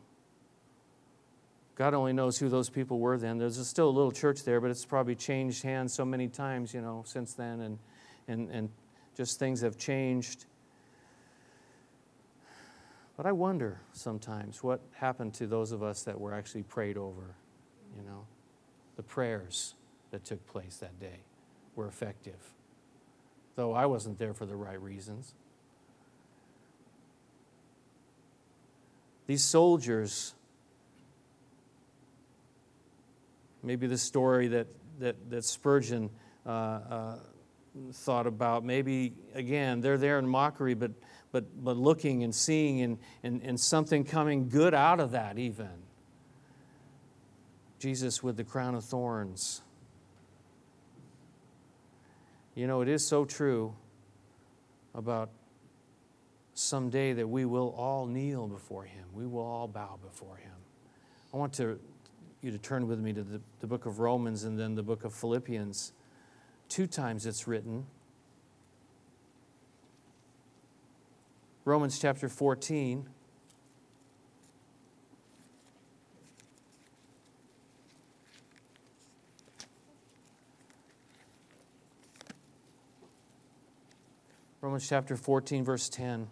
God 1.74 1.94
only 1.94 2.12
knows 2.12 2.38
who 2.38 2.48
those 2.48 2.68
people 2.68 2.98
were 2.98 3.18
then. 3.18 3.38
There's 3.38 3.64
still 3.66 3.88
a 3.88 3.90
little 3.90 4.10
church 4.10 4.42
there, 4.42 4.60
but 4.60 4.70
it's 4.70 4.84
probably 4.84 5.14
changed 5.14 5.62
hands 5.62 5.92
so 5.92 6.04
many 6.04 6.26
times, 6.26 6.74
you 6.74 6.80
know, 6.80 7.04
since 7.06 7.34
then, 7.34 7.60
and, 7.60 7.78
and, 8.26 8.50
and 8.50 8.68
just 9.16 9.38
things 9.38 9.60
have 9.60 9.76
changed. 9.76 10.46
But 13.16 13.26
I 13.26 13.32
wonder 13.32 13.80
sometimes 13.92 14.62
what 14.62 14.80
happened 14.92 15.34
to 15.34 15.46
those 15.46 15.70
of 15.70 15.82
us 15.82 16.02
that 16.02 16.20
were 16.20 16.34
actually 16.34 16.62
prayed 16.64 16.96
over, 16.96 17.34
you 17.96 18.02
know. 18.02 18.26
The 18.96 19.02
prayers 19.04 19.74
that 20.10 20.24
took 20.24 20.44
place 20.48 20.78
that 20.78 20.98
day 20.98 21.20
were 21.76 21.86
effective, 21.86 22.54
though 23.54 23.72
I 23.72 23.86
wasn't 23.86 24.18
there 24.18 24.34
for 24.34 24.46
the 24.46 24.56
right 24.56 24.80
reasons. 24.82 25.34
These 29.28 29.44
soldiers, 29.44 30.34
maybe 33.62 33.86
the 33.86 33.96
story 33.96 34.48
that, 34.48 34.66
that, 34.98 35.30
that 35.30 35.44
Spurgeon 35.44 36.10
uh, 36.44 36.50
uh, 36.50 37.16
thought 37.92 38.26
about, 38.26 38.64
maybe, 38.64 39.12
again, 39.34 39.80
they're 39.80 39.98
there 39.98 40.18
in 40.18 40.26
mockery, 40.26 40.74
but 40.74 40.90
but, 41.32 41.62
but 41.62 41.76
looking 41.76 42.22
and 42.24 42.34
seeing 42.34 42.80
and, 42.82 42.98
and, 43.22 43.42
and 43.42 43.60
something 43.60 44.04
coming 44.04 44.48
good 44.48 44.74
out 44.74 45.00
of 45.00 45.12
that, 45.12 45.38
even. 45.38 45.68
Jesus 47.78 48.22
with 48.22 48.36
the 48.36 48.44
crown 48.44 48.74
of 48.74 48.84
thorns. 48.84 49.62
You 52.54 52.66
know, 52.66 52.80
it 52.80 52.88
is 52.88 53.06
so 53.06 53.24
true 53.24 53.74
about 54.94 55.30
someday 56.58 57.12
that 57.12 57.28
we 57.28 57.44
will 57.44 57.74
all 57.76 58.06
kneel 58.06 58.48
before 58.48 58.84
him. 58.84 59.04
We 59.12 59.26
will 59.26 59.44
all 59.44 59.68
bow 59.68 59.98
before 60.02 60.36
him. 60.36 60.52
I 61.32 61.36
want 61.36 61.52
to, 61.54 61.78
you 62.42 62.50
to 62.50 62.58
turn 62.58 62.88
with 62.88 62.98
me 62.98 63.12
to 63.12 63.22
the, 63.22 63.40
the 63.60 63.66
book 63.66 63.86
of 63.86 64.00
Romans 64.00 64.44
and 64.44 64.58
then 64.58 64.74
the 64.74 64.82
book 64.82 65.04
of 65.04 65.14
Philippians. 65.14 65.92
Two 66.68 66.86
times 66.86 67.26
it's 67.26 67.46
written 67.46 67.86
Romans 71.64 71.98
chapter 71.98 72.28
14. 72.28 73.06
Romans 84.60 84.88
chapter 84.88 85.14
14, 85.14 85.64
verse 85.64 85.88
10. 85.88 86.28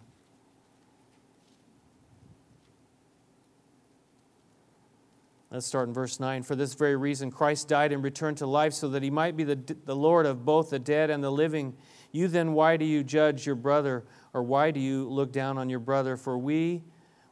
Let's 5.57 5.65
start 5.65 5.87
in 5.87 5.93
verse 5.95 6.19
9. 6.19 6.43
For 6.43 6.55
this 6.55 6.75
very 6.75 6.95
reason, 6.95 7.31
Christ 7.31 7.67
died 7.67 7.91
and 7.91 8.03
returned 8.03 8.37
to 8.37 8.45
life 8.45 8.73
so 8.73 8.89
that 8.89 9.01
he 9.01 9.09
might 9.09 9.35
be 9.35 9.43
the, 9.43 9.55
the 9.85 9.95
Lord 9.95 10.27
of 10.27 10.45
both 10.45 10.69
the 10.69 10.77
dead 10.77 11.09
and 11.09 11.23
the 11.23 11.31
living. 11.31 11.75
You 12.11 12.27
then, 12.27 12.53
why 12.53 12.77
do 12.77 12.85
you 12.85 13.03
judge 13.03 13.47
your 13.47 13.55
brother? 13.55 14.03
Or 14.35 14.43
why 14.43 14.69
do 14.69 14.79
you 14.79 15.09
look 15.09 15.31
down 15.31 15.57
on 15.57 15.67
your 15.67 15.79
brother? 15.79 16.15
For 16.15 16.37
we 16.37 16.83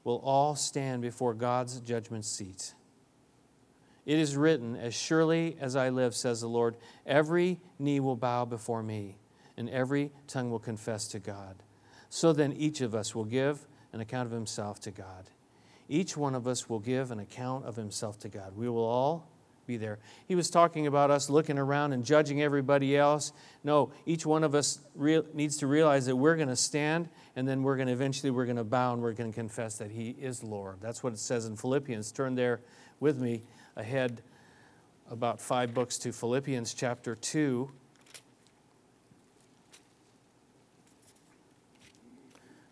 will 0.04 0.20
all 0.24 0.56
stand 0.56 1.04
before 1.04 1.36
God's 1.36 1.80
judgment 1.82 2.26
seat. 2.26 2.74
It 4.08 4.18
is 4.18 4.36
written, 4.36 4.76
As 4.76 4.96
surely 4.96 5.56
as 5.60 5.76
I 5.76 5.90
live, 5.90 6.16
says 6.16 6.42
the 6.42 6.48
Lord, 6.48 6.78
every 7.06 7.60
knee 7.78 8.00
will 8.00 8.16
bow 8.16 8.44
before 8.44 8.82
me, 8.82 9.20
and 9.56 9.70
every 9.70 10.12
tongue 10.26 10.50
will 10.50 10.58
confess 10.58 11.08
to 11.10 11.20
God. 11.20 11.62
So 12.10 12.34
then 12.34 12.54
each 12.54 12.82
of 12.82 12.96
us 12.96 13.14
will 13.14 13.26
give 13.26 13.68
an 13.94 14.02
account 14.02 14.26
of 14.26 14.32
himself 14.32 14.80
to 14.80 14.90
God. 14.90 15.30
Each 15.88 16.17
one 16.17 16.36
of 16.36 16.48
us 16.48 16.69
will 16.69 16.80
give 16.80 17.12
an 17.12 17.19
account 17.19 17.65
of 17.65 17.76
himself 17.76 18.19
to 18.19 18.30
God. 18.30 18.56
We 18.56 18.67
will 18.69 18.86
all 18.86 19.28
be 19.67 19.78
there. 19.78 20.00
He 20.28 20.36
was 20.36 20.50
talking 20.50 20.88
about 20.88 21.12
us 21.12 21.30
looking 21.30 21.58
around 21.58 21.93
and 21.93 22.04
judging 22.04 22.41
everybody 22.41 22.95
else. 22.98 23.32
No, 23.63 23.91
each 24.06 24.26
one 24.26 24.43
of 24.43 24.56
us 24.56 24.80
needs 25.34 25.58
to 25.58 25.67
realize 25.67 26.06
that 26.06 26.15
we're 26.15 26.36
going 26.36 26.50
to 26.50 26.56
stand 26.56 27.10
and 27.36 27.48
then 27.48 27.63
we're 27.63 27.76
going 27.76 27.88
to 27.88 27.93
eventually 27.93 28.32
we're 28.32 28.45
going 28.45 28.58
to 28.58 28.63
bow 28.63 28.93
and 28.93 29.02
we're 29.02 29.13
going 29.13 29.32
to 29.32 29.36
confess 29.36 29.78
that 29.78 29.91
he 29.91 30.15
is 30.19 30.43
Lord. 30.43 30.78
That's 30.82 31.04
what 31.04 31.13
it 31.13 31.19
says 31.19 31.45
in 31.45 31.56
Philippians. 31.56 32.12
Turn 32.12 32.36
there 32.36 32.62
with 33.00 33.17
me 33.17 33.43
ahead 33.76 34.21
about 35.10 35.39
5 35.39 35.74
books 35.74 35.98
to 36.00 36.12
Philippians 36.12 36.74
chapter 36.74 37.15
2. 37.15 37.69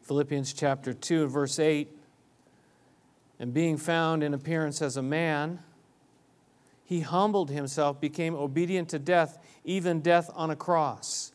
Philippians 0.03 0.53
chapter 0.53 0.93
2 0.93 1.27
verse 1.27 1.59
8 1.59 1.89
and 3.43 3.53
being 3.53 3.75
found 3.75 4.23
in 4.23 4.33
appearance 4.33 4.81
as 4.81 4.95
a 4.95 5.01
man 5.01 5.59
he 6.85 7.01
humbled 7.01 7.49
himself, 7.49 7.99
became 7.99 8.35
obedient 8.35 8.87
to 8.87 8.97
death, 8.97 9.37
even 9.65 9.99
death 9.99 10.31
on 10.33 10.49
a 10.49 10.55
cross. 10.55 11.33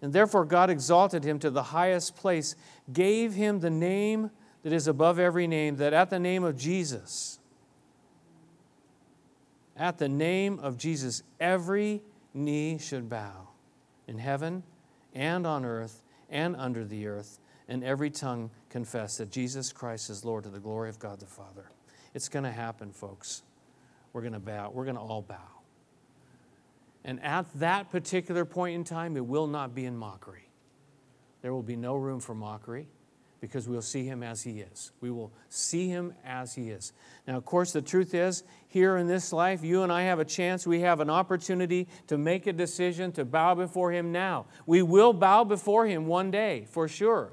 And 0.00 0.10
therefore, 0.10 0.46
God 0.46 0.70
exalted 0.70 1.22
him 1.22 1.38
to 1.40 1.50
the 1.50 1.64
highest 1.64 2.16
place, 2.16 2.56
gave 2.90 3.34
him 3.34 3.60
the 3.60 3.68
name 3.68 4.30
that 4.62 4.72
is 4.72 4.88
above 4.88 5.18
every 5.18 5.46
name, 5.46 5.76
that 5.76 5.92
at 5.92 6.08
the 6.08 6.18
name 6.18 6.44
of 6.44 6.56
Jesus, 6.56 7.38
at 9.76 9.98
the 9.98 10.08
name 10.08 10.58
of 10.60 10.78
Jesus, 10.78 11.22
every 11.38 12.00
knee 12.32 12.78
should 12.78 13.10
bow 13.10 13.48
in 14.06 14.16
heaven 14.16 14.62
and 15.14 15.46
on 15.46 15.66
earth 15.66 16.02
and 16.30 16.56
under 16.56 16.86
the 16.86 17.06
earth, 17.06 17.38
and 17.68 17.84
every 17.84 18.08
tongue 18.08 18.50
confess 18.70 19.18
that 19.18 19.30
Jesus 19.30 19.72
Christ 19.72 20.08
is 20.08 20.24
Lord 20.24 20.44
to 20.44 20.50
the 20.50 20.60
glory 20.60 20.88
of 20.88 20.98
God 20.98 21.20
the 21.20 21.26
Father. 21.26 21.70
It's 22.14 22.28
going 22.28 22.44
to 22.44 22.50
happen, 22.50 22.92
folks 22.92 23.42
we're 24.12 24.22
going 24.22 24.32
to 24.32 24.40
bow. 24.40 24.70
We're 24.72 24.84
going 24.84 24.96
to 24.96 25.02
all 25.02 25.22
bow. 25.22 25.36
And 27.04 27.22
at 27.22 27.46
that 27.58 27.90
particular 27.90 28.44
point 28.44 28.74
in 28.74 28.84
time, 28.84 29.16
it 29.16 29.24
will 29.24 29.46
not 29.46 29.74
be 29.74 29.84
in 29.84 29.96
mockery. 29.96 30.48
There 31.42 31.54
will 31.54 31.62
be 31.62 31.76
no 31.76 31.96
room 31.96 32.20
for 32.20 32.34
mockery 32.34 32.88
because 33.40 33.66
we'll 33.66 33.80
see 33.80 34.04
him 34.04 34.22
as 34.22 34.42
he 34.42 34.60
is. 34.60 34.92
We 35.00 35.10
will 35.10 35.32
see 35.48 35.88
him 35.88 36.12
as 36.26 36.54
he 36.54 36.68
is. 36.68 36.92
Now, 37.26 37.38
of 37.38 37.46
course, 37.46 37.72
the 37.72 37.80
truth 37.80 38.12
is, 38.12 38.42
here 38.68 38.98
in 38.98 39.06
this 39.06 39.32
life, 39.32 39.64
you 39.64 39.82
and 39.82 39.90
I 39.90 40.02
have 40.02 40.18
a 40.18 40.26
chance, 40.26 40.66
we 40.66 40.80
have 40.80 41.00
an 41.00 41.08
opportunity 41.08 41.88
to 42.08 42.18
make 42.18 42.46
a 42.46 42.52
decision 42.52 43.12
to 43.12 43.24
bow 43.24 43.54
before 43.54 43.92
him 43.92 44.12
now. 44.12 44.44
We 44.66 44.82
will 44.82 45.14
bow 45.14 45.44
before 45.44 45.86
him 45.86 46.06
one 46.06 46.30
day, 46.30 46.66
for 46.68 46.86
sure. 46.86 47.32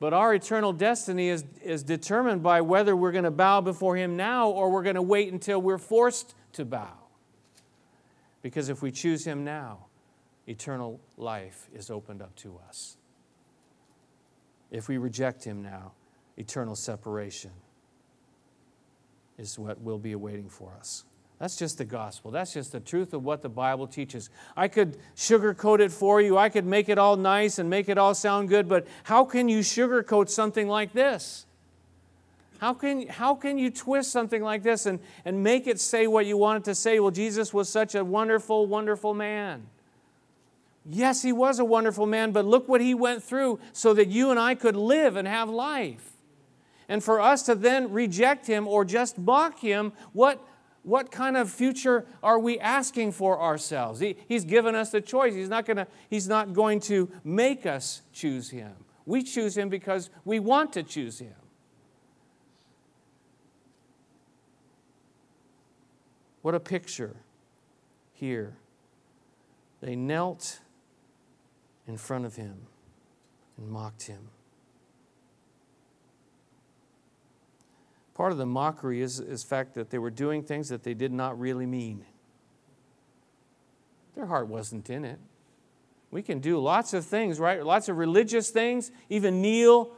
But 0.00 0.14
our 0.14 0.34
eternal 0.34 0.72
destiny 0.72 1.28
is, 1.28 1.44
is 1.62 1.82
determined 1.82 2.42
by 2.42 2.62
whether 2.62 2.96
we're 2.96 3.12
going 3.12 3.24
to 3.24 3.30
bow 3.30 3.60
before 3.60 3.96
Him 3.96 4.16
now 4.16 4.48
or 4.48 4.72
we're 4.72 4.82
going 4.82 4.94
to 4.96 5.02
wait 5.02 5.30
until 5.30 5.60
we're 5.60 5.78
forced 5.78 6.34
to 6.54 6.64
bow. 6.64 6.94
Because 8.40 8.70
if 8.70 8.80
we 8.80 8.90
choose 8.90 9.26
Him 9.26 9.44
now, 9.44 9.86
eternal 10.48 11.00
life 11.18 11.68
is 11.74 11.90
opened 11.90 12.22
up 12.22 12.34
to 12.36 12.58
us. 12.66 12.96
If 14.70 14.88
we 14.88 14.96
reject 14.96 15.44
Him 15.44 15.62
now, 15.62 15.92
eternal 16.38 16.76
separation 16.76 17.50
is 19.36 19.58
what 19.58 19.82
will 19.82 19.98
be 19.98 20.12
awaiting 20.12 20.48
for 20.48 20.72
us. 20.78 21.04
That's 21.40 21.56
just 21.56 21.78
the 21.78 21.86
gospel. 21.86 22.30
That's 22.30 22.52
just 22.52 22.70
the 22.70 22.80
truth 22.80 23.14
of 23.14 23.24
what 23.24 23.40
the 23.40 23.48
Bible 23.48 23.86
teaches. 23.86 24.28
I 24.58 24.68
could 24.68 24.98
sugarcoat 25.16 25.80
it 25.80 25.90
for 25.90 26.20
you. 26.20 26.36
I 26.36 26.50
could 26.50 26.66
make 26.66 26.90
it 26.90 26.98
all 26.98 27.16
nice 27.16 27.58
and 27.58 27.70
make 27.70 27.88
it 27.88 27.96
all 27.96 28.14
sound 28.14 28.50
good, 28.50 28.68
but 28.68 28.86
how 29.04 29.24
can 29.24 29.48
you 29.48 29.60
sugarcoat 29.60 30.28
something 30.28 30.68
like 30.68 30.92
this? 30.92 31.46
How 32.58 32.74
can, 32.74 33.08
how 33.08 33.34
can 33.34 33.56
you 33.56 33.70
twist 33.70 34.12
something 34.12 34.42
like 34.42 34.62
this 34.62 34.84
and, 34.84 35.00
and 35.24 35.42
make 35.42 35.66
it 35.66 35.80
say 35.80 36.06
what 36.06 36.26
you 36.26 36.36
want 36.36 36.58
it 36.58 36.64
to 36.70 36.74
say? 36.74 37.00
Well, 37.00 37.10
Jesus 37.10 37.54
was 37.54 37.70
such 37.70 37.94
a 37.94 38.04
wonderful, 38.04 38.66
wonderful 38.66 39.14
man. 39.14 39.62
Yes, 40.84 41.22
he 41.22 41.32
was 41.32 41.58
a 41.58 41.64
wonderful 41.64 42.04
man, 42.04 42.32
but 42.32 42.44
look 42.44 42.68
what 42.68 42.82
he 42.82 42.92
went 42.92 43.22
through 43.22 43.60
so 43.72 43.94
that 43.94 44.08
you 44.08 44.30
and 44.30 44.38
I 44.38 44.54
could 44.54 44.76
live 44.76 45.16
and 45.16 45.26
have 45.26 45.48
life. 45.48 46.18
And 46.86 47.02
for 47.02 47.18
us 47.18 47.44
to 47.44 47.54
then 47.54 47.92
reject 47.92 48.46
him 48.46 48.68
or 48.68 48.84
just 48.84 49.16
mock 49.16 49.60
him, 49.60 49.94
what 50.12 50.44
what 50.82 51.10
kind 51.10 51.36
of 51.36 51.50
future 51.50 52.06
are 52.22 52.38
we 52.38 52.58
asking 52.58 53.12
for 53.12 53.40
ourselves? 53.40 54.00
He, 54.00 54.16
he's 54.26 54.44
given 54.44 54.74
us 54.74 54.90
the 54.90 55.00
choice. 55.00 55.34
He's 55.34 55.48
not, 55.48 55.66
gonna, 55.66 55.86
he's 56.08 56.26
not 56.26 56.54
going 56.54 56.80
to 56.80 57.10
make 57.22 57.66
us 57.66 58.02
choose 58.12 58.50
Him. 58.50 58.72
We 59.04 59.22
choose 59.22 59.56
Him 59.56 59.68
because 59.68 60.10
we 60.24 60.38
want 60.38 60.72
to 60.74 60.82
choose 60.82 61.18
Him. 61.18 61.34
What 66.42 66.54
a 66.54 66.60
picture 66.60 67.16
here. 68.14 68.56
They 69.82 69.96
knelt 69.96 70.60
in 71.86 71.98
front 71.98 72.24
of 72.24 72.36
Him 72.36 72.56
and 73.58 73.68
mocked 73.68 74.04
Him. 74.04 74.30
Part 78.20 78.32
of 78.32 78.36
the 78.36 78.44
mockery 78.44 79.00
is, 79.00 79.16
the 79.16 79.38
fact 79.38 79.72
that 79.76 79.88
they 79.88 79.96
were 79.96 80.10
doing 80.10 80.42
things 80.42 80.68
that 80.68 80.82
they 80.82 80.92
did 80.92 81.10
not 81.10 81.40
really 81.40 81.64
mean. 81.64 82.04
Their 84.14 84.26
heart 84.26 84.46
wasn't 84.46 84.90
in 84.90 85.06
it. 85.06 85.18
We 86.10 86.20
can 86.20 86.38
do 86.38 86.58
lots 86.58 86.92
of 86.92 87.06
things, 87.06 87.40
right? 87.40 87.64
Lots 87.64 87.88
of 87.88 87.96
religious 87.96 88.50
things, 88.50 88.92
even 89.08 89.40
kneel, 89.40 89.92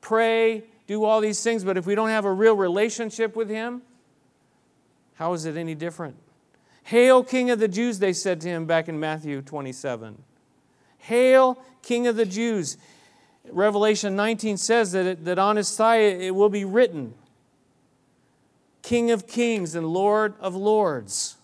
pray, 0.00 0.64
do 0.88 1.04
all 1.04 1.20
these 1.20 1.40
things, 1.40 1.62
but 1.62 1.76
if 1.76 1.86
we 1.86 1.94
don't 1.94 2.08
have 2.08 2.24
a 2.24 2.32
real 2.32 2.56
relationship 2.56 3.36
with 3.36 3.48
Him, 3.48 3.82
how 5.14 5.32
is 5.34 5.44
it 5.44 5.56
any 5.56 5.76
different? 5.76 6.16
Hail, 6.82 7.22
King 7.22 7.50
of 7.50 7.60
the 7.60 7.68
Jews, 7.68 8.00
they 8.00 8.12
said 8.12 8.40
to 8.40 8.48
him 8.48 8.66
back 8.66 8.88
in 8.88 8.98
Matthew 8.98 9.40
27. 9.40 10.20
Hail, 10.98 11.62
King 11.82 12.08
of 12.08 12.16
the 12.16 12.26
Jews. 12.26 12.76
Revelation 13.48 14.16
19 14.16 14.56
says 14.56 14.90
that, 14.90 15.06
it, 15.06 15.24
that 15.26 15.38
on 15.38 15.54
his 15.54 15.76
thigh 15.76 15.98
it 15.98 16.34
will 16.34 16.48
be 16.48 16.64
written, 16.64 17.14
King 18.82 19.10
of 19.10 19.26
kings 19.26 19.74
and 19.74 19.86
Lord 19.86 20.34
of 20.40 20.54
lords. 20.54 21.36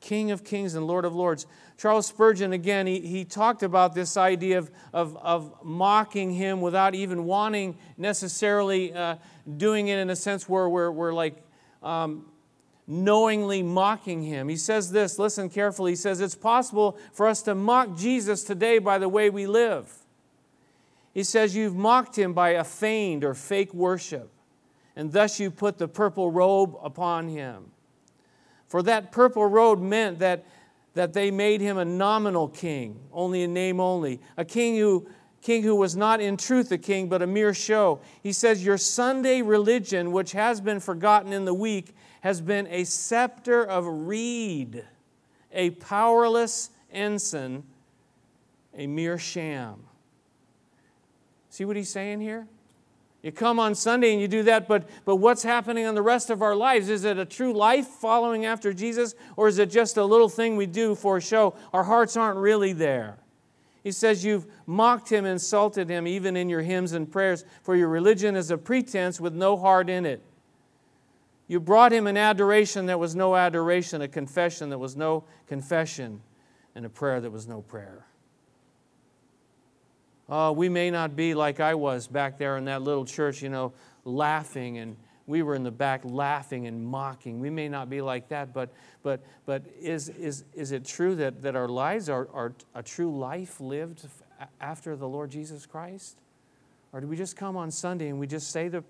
King 0.00 0.30
of 0.30 0.44
kings 0.44 0.74
and 0.74 0.86
Lord 0.86 1.04
of 1.04 1.14
lords. 1.14 1.46
Charles 1.76 2.06
Spurgeon, 2.06 2.52
again, 2.52 2.86
he, 2.86 3.00
he 3.00 3.24
talked 3.24 3.62
about 3.62 3.94
this 3.94 4.16
idea 4.16 4.58
of, 4.58 4.70
of, 4.92 5.16
of 5.18 5.54
mocking 5.62 6.32
him 6.32 6.60
without 6.60 6.94
even 6.94 7.24
wanting 7.24 7.76
necessarily 7.96 8.92
uh, 8.92 9.16
doing 9.56 9.88
it 9.88 9.98
in 9.98 10.10
a 10.10 10.16
sense 10.16 10.48
where 10.48 10.68
we're, 10.68 10.90
we're 10.90 11.12
like 11.12 11.36
um, 11.82 12.26
knowingly 12.86 13.62
mocking 13.62 14.22
him. 14.22 14.48
He 14.48 14.56
says 14.56 14.90
this, 14.90 15.18
listen 15.18 15.50
carefully. 15.50 15.92
He 15.92 15.96
says, 15.96 16.20
It's 16.20 16.34
possible 16.34 16.98
for 17.12 17.28
us 17.28 17.42
to 17.42 17.54
mock 17.54 17.96
Jesus 17.96 18.44
today 18.44 18.78
by 18.78 18.98
the 18.98 19.08
way 19.08 19.30
we 19.30 19.46
live. 19.46 19.92
He 21.12 21.22
says, 21.22 21.54
You've 21.54 21.76
mocked 21.76 22.18
him 22.18 22.32
by 22.32 22.50
a 22.50 22.64
feigned 22.64 23.24
or 23.24 23.34
fake 23.34 23.74
worship 23.74 24.32
and 24.98 25.12
thus 25.12 25.38
you 25.38 25.48
put 25.48 25.78
the 25.78 25.86
purple 25.86 26.28
robe 26.32 26.76
upon 26.82 27.28
him. 27.28 27.70
For 28.66 28.82
that 28.82 29.12
purple 29.12 29.46
robe 29.46 29.80
meant 29.80 30.18
that, 30.18 30.44
that 30.94 31.12
they 31.12 31.30
made 31.30 31.60
him 31.60 31.78
a 31.78 31.84
nominal 31.84 32.48
king, 32.48 32.98
only 33.12 33.44
in 33.44 33.54
name 33.54 33.78
only, 33.78 34.20
a 34.36 34.44
king 34.44 34.76
who, 34.76 35.08
king 35.40 35.62
who 35.62 35.76
was 35.76 35.94
not 35.94 36.20
in 36.20 36.36
truth 36.36 36.72
a 36.72 36.78
king, 36.78 37.08
but 37.08 37.22
a 37.22 37.28
mere 37.28 37.54
show. 37.54 38.00
He 38.24 38.32
says, 38.32 38.64
Your 38.64 38.76
Sunday 38.76 39.40
religion, 39.40 40.10
which 40.10 40.32
has 40.32 40.60
been 40.60 40.80
forgotten 40.80 41.32
in 41.32 41.44
the 41.44 41.54
week, 41.54 41.94
has 42.22 42.40
been 42.40 42.66
a 42.66 42.82
scepter 42.82 43.64
of 43.64 43.86
reed, 43.86 44.84
a 45.52 45.70
powerless 45.70 46.70
ensign, 46.90 47.62
a 48.76 48.88
mere 48.88 49.16
sham. 49.16 49.84
See 51.50 51.64
what 51.64 51.76
he's 51.76 51.88
saying 51.88 52.20
here? 52.20 52.48
You 53.22 53.32
come 53.32 53.58
on 53.58 53.74
Sunday 53.74 54.12
and 54.12 54.20
you 54.20 54.28
do 54.28 54.44
that, 54.44 54.68
but, 54.68 54.88
but 55.04 55.16
what's 55.16 55.42
happening 55.42 55.86
on 55.86 55.94
the 55.94 56.02
rest 56.02 56.30
of 56.30 56.40
our 56.40 56.54
lives? 56.54 56.88
Is 56.88 57.04
it 57.04 57.18
a 57.18 57.24
true 57.24 57.52
life 57.52 57.86
following 57.86 58.44
after 58.44 58.72
Jesus, 58.72 59.14
or 59.36 59.48
is 59.48 59.58
it 59.58 59.70
just 59.70 59.96
a 59.96 60.04
little 60.04 60.28
thing 60.28 60.56
we 60.56 60.66
do 60.66 60.94
for 60.94 61.20
show? 61.20 61.54
Our 61.72 61.84
hearts 61.84 62.16
aren't 62.16 62.38
really 62.38 62.72
there. 62.72 63.18
He 63.82 63.90
says, 63.90 64.24
You've 64.24 64.46
mocked 64.66 65.10
him, 65.10 65.24
insulted 65.24 65.88
him, 65.88 66.06
even 66.06 66.36
in 66.36 66.48
your 66.48 66.62
hymns 66.62 66.92
and 66.92 67.10
prayers, 67.10 67.44
for 67.62 67.74
your 67.74 67.88
religion 67.88 68.36
is 68.36 68.50
a 68.52 68.58
pretense 68.58 69.20
with 69.20 69.34
no 69.34 69.56
heart 69.56 69.90
in 69.90 70.06
it. 70.06 70.22
You 71.48 71.58
brought 71.58 71.92
him 71.92 72.06
an 72.06 72.16
adoration 72.16 72.86
that 72.86 73.00
was 73.00 73.16
no 73.16 73.34
adoration, 73.34 74.02
a 74.02 74.08
confession 74.08 74.68
that 74.70 74.78
was 74.78 74.96
no 74.96 75.24
confession, 75.46 76.20
and 76.74 76.84
a 76.86 76.90
prayer 76.90 77.20
that 77.20 77.32
was 77.32 77.48
no 77.48 77.62
prayer. 77.62 78.04
Uh, 80.28 80.52
we 80.54 80.68
may 80.68 80.90
not 80.90 81.16
be 81.16 81.34
like 81.34 81.58
I 81.60 81.74
was 81.74 82.06
back 82.06 82.38
there 82.38 82.56
in 82.56 82.66
that 82.66 82.82
little 82.82 83.04
church, 83.04 83.42
you 83.42 83.48
know, 83.48 83.72
laughing 84.04 84.78
and 84.78 84.96
we 85.28 85.42
were 85.42 85.54
in 85.54 85.62
the 85.62 85.70
back 85.70 86.00
laughing 86.04 86.66
and 86.66 86.84
mocking. 86.84 87.38
We 87.38 87.50
may 87.50 87.68
not 87.68 87.90
be 87.90 88.00
like 88.00 88.28
that, 88.30 88.54
but, 88.54 88.72
but, 89.02 89.20
but 89.44 89.62
is, 89.78 90.08
is, 90.08 90.44
is 90.54 90.72
it 90.72 90.86
true 90.86 91.14
that, 91.16 91.42
that 91.42 91.54
our 91.54 91.68
lives 91.68 92.08
are, 92.08 92.28
are 92.32 92.54
a 92.74 92.82
true 92.82 93.16
life 93.16 93.60
lived 93.60 94.06
after 94.58 94.96
the 94.96 95.06
Lord 95.06 95.30
Jesus 95.30 95.66
Christ? 95.66 96.16
Or 96.94 97.02
do 97.02 97.06
we 97.06 97.14
just 97.14 97.36
come 97.36 97.58
on 97.58 97.70
Sunday 97.70 98.08
and 98.08 98.18
we 98.18 98.26
just 98.26 98.50
say 98.50 98.68
the, 98.68 98.82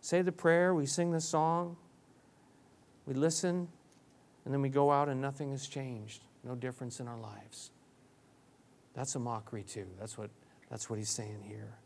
say 0.00 0.20
the 0.20 0.32
prayer, 0.32 0.74
we 0.74 0.84
sing 0.84 1.12
the 1.12 1.20
song, 1.20 1.76
we 3.06 3.14
listen, 3.14 3.68
and 4.44 4.52
then 4.52 4.60
we 4.60 4.68
go 4.68 4.90
out 4.90 5.08
and 5.08 5.20
nothing 5.20 5.52
has 5.52 5.68
changed? 5.68 6.22
No 6.42 6.56
difference 6.56 6.98
in 6.98 7.06
our 7.06 7.18
lives. 7.18 7.70
That's 8.94 9.14
a 9.14 9.20
mockery, 9.20 9.62
too. 9.62 9.86
That's 10.00 10.18
what 10.18 10.30
that's 10.70 10.88
what 10.88 10.98
he's 10.98 11.10
saying 11.10 11.42
here. 11.46 11.78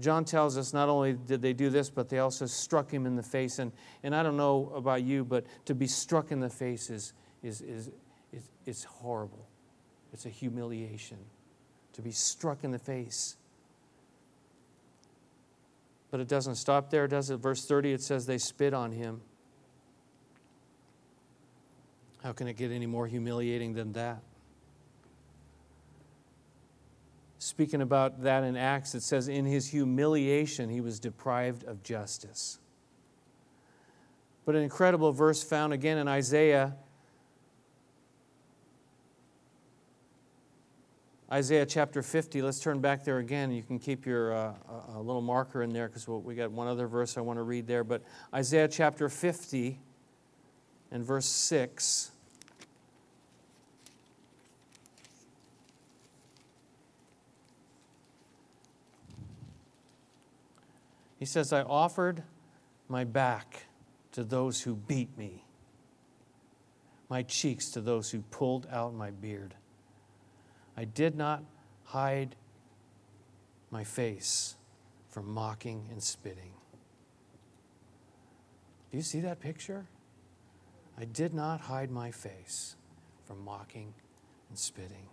John 0.00 0.24
tells 0.24 0.58
us 0.58 0.72
not 0.72 0.88
only 0.88 1.12
did 1.12 1.40
they 1.42 1.52
do 1.52 1.70
this, 1.70 1.88
but 1.88 2.08
they 2.08 2.18
also 2.18 2.46
struck 2.46 2.90
him 2.90 3.06
in 3.06 3.14
the 3.14 3.22
face. 3.22 3.58
And, 3.58 3.72
and 4.02 4.14
I 4.14 4.22
don't 4.22 4.36
know 4.36 4.72
about 4.74 5.02
you, 5.02 5.24
but 5.24 5.46
to 5.66 5.74
be 5.74 5.86
struck 5.86 6.32
in 6.32 6.40
the 6.40 6.50
face 6.50 6.90
is, 6.90 7.12
is, 7.42 7.60
is, 7.60 7.90
is, 8.32 8.50
is 8.66 8.84
horrible. 8.84 9.46
It's 10.12 10.26
a 10.26 10.28
humiliation 10.28 11.18
to 11.92 12.02
be 12.02 12.10
struck 12.10 12.64
in 12.64 12.72
the 12.72 12.78
face. 12.78 13.36
But 16.10 16.20
it 16.20 16.28
doesn't 16.28 16.56
stop 16.56 16.90
there, 16.90 17.06
does 17.06 17.30
it? 17.30 17.36
Verse 17.36 17.64
30, 17.64 17.92
it 17.92 18.02
says 18.02 18.26
they 18.26 18.38
spit 18.38 18.74
on 18.74 18.92
him. 18.92 19.22
How 22.22 22.32
can 22.32 22.46
it 22.46 22.56
get 22.56 22.70
any 22.70 22.86
more 22.86 23.06
humiliating 23.06 23.74
than 23.74 23.92
that? 23.94 24.22
Speaking 27.38 27.82
about 27.82 28.22
that 28.22 28.44
in 28.44 28.56
Acts, 28.56 28.94
it 28.94 29.02
says, 29.02 29.26
In 29.26 29.44
his 29.44 29.68
humiliation, 29.68 30.70
he 30.70 30.80
was 30.80 31.00
deprived 31.00 31.64
of 31.64 31.82
justice. 31.82 32.60
But 34.44 34.54
an 34.54 34.62
incredible 34.62 35.10
verse 35.10 35.42
found 35.42 35.72
again 35.72 35.98
in 35.98 36.06
Isaiah. 36.06 36.76
Isaiah 41.32 41.66
chapter 41.66 42.00
50. 42.00 42.42
Let's 42.42 42.60
turn 42.60 42.80
back 42.80 43.02
there 43.02 43.18
again. 43.18 43.50
You 43.50 43.64
can 43.64 43.80
keep 43.80 44.06
your 44.06 44.32
uh, 44.32 44.52
a 44.94 45.00
little 45.00 45.20
marker 45.20 45.64
in 45.64 45.72
there 45.72 45.88
because 45.88 46.06
we 46.06 46.36
got 46.36 46.52
one 46.52 46.68
other 46.68 46.86
verse 46.86 47.16
I 47.16 47.22
want 47.22 47.40
to 47.40 47.42
read 47.42 47.66
there. 47.66 47.82
But 47.82 48.02
Isaiah 48.32 48.68
chapter 48.68 49.08
50 49.08 49.80
and 50.92 51.04
verse 51.04 51.26
6. 51.26 52.11
He 61.22 61.26
says, 61.26 61.52
I 61.52 61.62
offered 61.62 62.24
my 62.88 63.04
back 63.04 63.66
to 64.10 64.24
those 64.24 64.60
who 64.60 64.74
beat 64.74 65.16
me, 65.16 65.44
my 67.08 67.22
cheeks 67.22 67.70
to 67.70 67.80
those 67.80 68.10
who 68.10 68.22
pulled 68.22 68.66
out 68.72 68.92
my 68.92 69.12
beard. 69.12 69.54
I 70.76 70.84
did 70.84 71.14
not 71.14 71.44
hide 71.84 72.34
my 73.70 73.84
face 73.84 74.56
from 75.10 75.32
mocking 75.32 75.86
and 75.92 76.02
spitting. 76.02 76.50
Do 78.90 78.96
you 78.96 79.04
see 79.04 79.20
that 79.20 79.38
picture? 79.38 79.86
I 80.98 81.04
did 81.04 81.34
not 81.34 81.60
hide 81.60 81.92
my 81.92 82.10
face 82.10 82.74
from 83.26 83.44
mocking 83.44 83.94
and 84.48 84.58
spitting. 84.58 85.06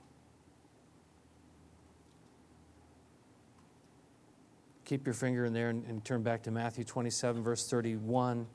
Keep 4.90 5.06
your 5.06 5.14
finger 5.14 5.46
in 5.46 5.54
there 5.54 5.70
and, 5.70 5.86
and 5.86 6.04
turn 6.04 6.24
back 6.24 6.42
to 6.42 6.50
Matthew 6.50 6.84
27, 6.84 7.44
verse 7.44 7.70
31. 7.70 8.42
It 8.42 8.48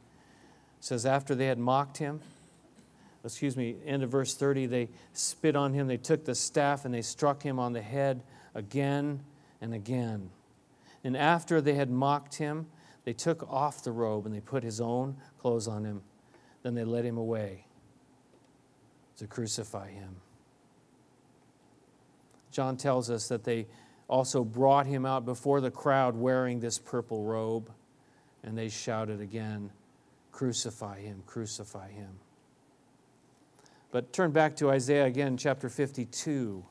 says, 0.80 1.06
After 1.06 1.36
they 1.36 1.46
had 1.46 1.60
mocked 1.60 1.98
him, 1.98 2.20
excuse 3.24 3.56
me, 3.56 3.76
end 3.86 4.02
of 4.02 4.10
verse 4.10 4.34
30, 4.34 4.66
they 4.66 4.88
spit 5.12 5.54
on 5.54 5.72
him. 5.72 5.86
They 5.86 5.96
took 5.96 6.24
the 6.24 6.34
staff 6.34 6.84
and 6.84 6.92
they 6.92 7.02
struck 7.02 7.40
him 7.40 7.60
on 7.60 7.72
the 7.72 7.80
head 7.80 8.24
again 8.52 9.20
and 9.60 9.72
again. 9.72 10.30
And 11.04 11.16
after 11.16 11.60
they 11.60 11.74
had 11.74 11.88
mocked 11.88 12.34
him, 12.34 12.66
they 13.04 13.12
took 13.12 13.48
off 13.48 13.84
the 13.84 13.92
robe 13.92 14.26
and 14.26 14.34
they 14.34 14.40
put 14.40 14.64
his 14.64 14.80
own 14.80 15.16
clothes 15.38 15.68
on 15.68 15.84
him. 15.84 16.02
Then 16.64 16.74
they 16.74 16.84
led 16.84 17.04
him 17.04 17.16
away 17.16 17.66
to 19.18 19.28
crucify 19.28 19.90
him. 19.90 20.16
John 22.50 22.76
tells 22.76 23.08
us 23.08 23.28
that 23.28 23.44
they 23.44 23.68
also 24.08 24.44
brought 24.44 24.86
him 24.86 25.06
out 25.06 25.24
before 25.24 25.60
the 25.60 25.70
crowd 25.70 26.16
wearing 26.16 26.60
this 26.60 26.78
purple 26.78 27.24
robe. 27.24 27.70
And 28.42 28.56
they 28.56 28.68
shouted 28.68 29.20
again, 29.20 29.70
Crucify 30.32 31.00
him, 31.00 31.22
crucify 31.26 31.90
him. 31.90 32.18
But 33.92 34.12
turn 34.12 34.32
back 34.32 34.56
to 34.56 34.70
Isaiah 34.70 35.04
again, 35.04 35.36
chapter 35.36 35.68
52. 35.68 36.64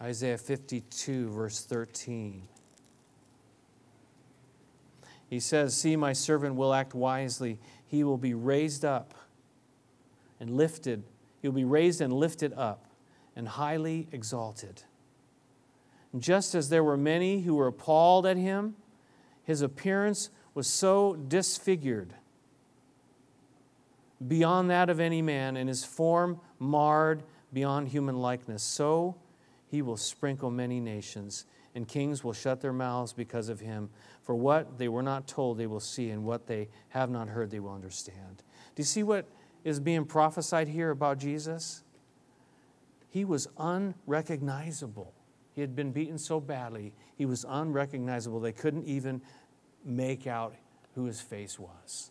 Isaiah 0.00 0.38
52, 0.38 1.30
verse 1.30 1.64
13. 1.64 2.42
He 5.28 5.40
says, 5.40 5.76
See, 5.76 5.96
my 5.96 6.12
servant 6.12 6.54
will 6.54 6.72
act 6.72 6.94
wisely. 6.94 7.58
He 7.84 8.04
will 8.04 8.18
be 8.18 8.34
raised 8.34 8.84
up 8.84 9.14
and 10.38 10.50
lifted. 10.50 11.02
He 11.42 11.48
will 11.48 11.54
be 11.54 11.64
raised 11.64 12.00
and 12.00 12.12
lifted 12.12 12.52
up 12.52 12.86
and 13.34 13.48
highly 13.48 14.06
exalted. 14.12 14.84
Just 16.18 16.54
as 16.54 16.68
there 16.68 16.84
were 16.84 16.96
many 16.96 17.40
who 17.40 17.54
were 17.56 17.66
appalled 17.66 18.26
at 18.26 18.36
him, 18.36 18.76
his 19.42 19.62
appearance 19.62 20.30
was 20.54 20.66
so 20.66 21.14
disfigured 21.14 22.14
beyond 24.26 24.70
that 24.70 24.88
of 24.88 25.00
any 25.00 25.20
man, 25.22 25.56
and 25.56 25.68
his 25.68 25.84
form 25.84 26.40
marred 26.58 27.22
beyond 27.52 27.88
human 27.88 28.16
likeness. 28.16 28.62
So 28.62 29.16
he 29.66 29.82
will 29.82 29.96
sprinkle 29.96 30.50
many 30.50 30.80
nations, 30.80 31.46
and 31.74 31.86
kings 31.86 32.22
will 32.22 32.32
shut 32.32 32.60
their 32.60 32.72
mouths 32.72 33.12
because 33.12 33.48
of 33.48 33.60
him. 33.60 33.90
For 34.22 34.34
what 34.34 34.78
they 34.78 34.88
were 34.88 35.02
not 35.02 35.26
told, 35.26 35.58
they 35.58 35.66
will 35.66 35.80
see, 35.80 36.10
and 36.10 36.24
what 36.24 36.46
they 36.46 36.68
have 36.90 37.10
not 37.10 37.28
heard, 37.28 37.50
they 37.50 37.60
will 37.60 37.72
understand. 37.72 38.42
Do 38.74 38.80
you 38.80 38.84
see 38.84 39.02
what 39.02 39.26
is 39.64 39.80
being 39.80 40.04
prophesied 40.04 40.68
here 40.68 40.90
about 40.90 41.18
Jesus? 41.18 41.82
He 43.08 43.24
was 43.24 43.48
unrecognizable. 43.58 45.13
He 45.54 45.60
had 45.60 45.76
been 45.76 45.92
beaten 45.92 46.18
so 46.18 46.40
badly, 46.40 46.92
he 47.16 47.26
was 47.26 47.44
unrecognizable. 47.48 48.40
They 48.40 48.52
couldn't 48.52 48.86
even 48.86 49.22
make 49.84 50.26
out 50.26 50.54
who 50.94 51.04
his 51.04 51.20
face 51.20 51.58
was. 51.58 52.10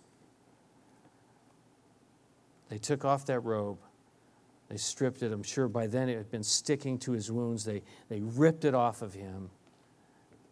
They 2.69 2.77
took 2.77 3.05
off 3.05 3.25
that 3.25 3.41
robe. 3.41 3.79
They 4.69 4.77
stripped 4.77 5.21
it. 5.21 5.31
I'm 5.31 5.43
sure 5.43 5.67
by 5.67 5.87
then 5.87 6.09
it 6.09 6.17
had 6.17 6.31
been 6.31 6.43
sticking 6.43 6.97
to 6.99 7.11
his 7.11 7.31
wounds. 7.31 7.65
They, 7.65 7.83
they 8.09 8.21
ripped 8.21 8.65
it 8.65 8.73
off 8.73 9.01
of 9.01 9.13
him. 9.13 9.49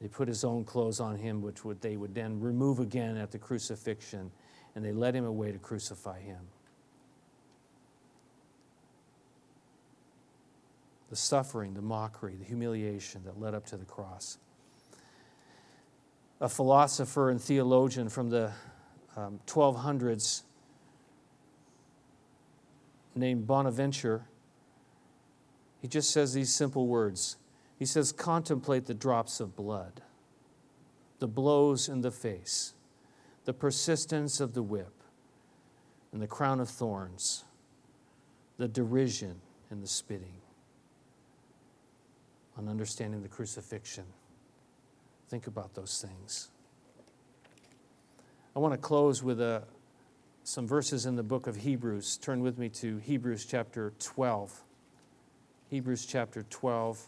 They 0.02 0.08
put 0.08 0.28
his 0.28 0.44
own 0.44 0.66
clothes 0.66 1.00
on 1.00 1.16
him, 1.16 1.42
which 1.42 1.64
would, 1.64 1.80
they 1.82 1.96
would 1.96 2.14
then 2.14 2.40
remove 2.40 2.80
again 2.80 3.18
at 3.18 3.32
the 3.32 3.40
crucifixion, 3.40 4.32
and 4.76 4.84
they 4.84 4.92
led 4.92 5.16
him 5.16 5.26
away 5.26 5.52
to 5.52 5.60
crucify 5.60 6.20
him. 6.20 6.42
The 11.12 11.18
suffering, 11.18 11.74
the 11.74 11.82
mockery, 11.82 12.38
the 12.38 12.46
humiliation 12.46 13.22
that 13.26 13.38
led 13.38 13.54
up 13.54 13.66
to 13.68 13.78
the 13.78 13.84
cross. 13.84 14.38
A 16.40 16.48
philosopher 16.48 17.30
and 17.30 17.40
theologian 17.40 18.08
from 18.08 18.30
the 18.30 18.54
um, 19.18 19.42
1200s 19.46 20.44
named 23.14 23.46
Bonaventure, 23.46 24.24
he 25.82 25.90
just 25.90 26.12
says 26.12 26.34
these 26.34 26.56
simple 26.56 26.88
words. 26.88 27.36
He 27.78 27.86
says, 27.86 28.14
Contemplate 28.14 28.86
the 28.86 28.94
drops 28.94 29.42
of 29.42 29.54
blood, 29.54 30.02
the 31.20 31.28
blows 31.28 31.90
in 31.90 32.00
the 32.00 32.12
face, 32.12 32.74
the 33.44 33.54
persistence 33.54 34.40
of 34.40 34.54
the 34.54 34.64
whip, 34.64 34.94
and 36.14 36.22
the 36.22 36.28
crown 36.28 36.62
of 36.62 36.70
thorns, 36.70 37.44
the 38.58 38.70
derision 38.70 39.42
and 39.70 39.84
the 39.84 39.88
spitting. 39.88 40.41
On 42.58 42.68
understanding 42.68 43.22
the 43.22 43.30
crucifixion, 43.30 44.06
think 45.30 45.48
about 45.48 45.74
those 45.74 46.02
things. 46.06 46.50
I 48.56 48.60
want 48.60 48.74
to 48.74 48.78
close 48.78 49.24
with 49.24 49.40
a, 49.40 49.64
some 50.44 50.68
verses 50.68 51.06
in 51.06 51.16
the 51.16 51.24
book 51.24 51.48
of 51.48 51.56
Hebrews. 51.56 52.18
Turn 52.18 52.42
with 52.42 52.58
me 52.58 52.68
to 52.70 52.98
Hebrews 52.98 53.46
chapter 53.46 53.94
12. 54.00 54.62
Hebrews 55.70 56.06
chapter 56.06 56.44
12. 56.44 57.08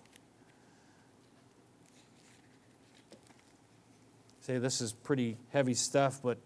Say, 4.40 4.58
this 4.58 4.80
is 4.80 4.94
pretty 4.94 5.38
heavy 5.52 5.74
stuff, 5.74 6.22
but 6.24 6.38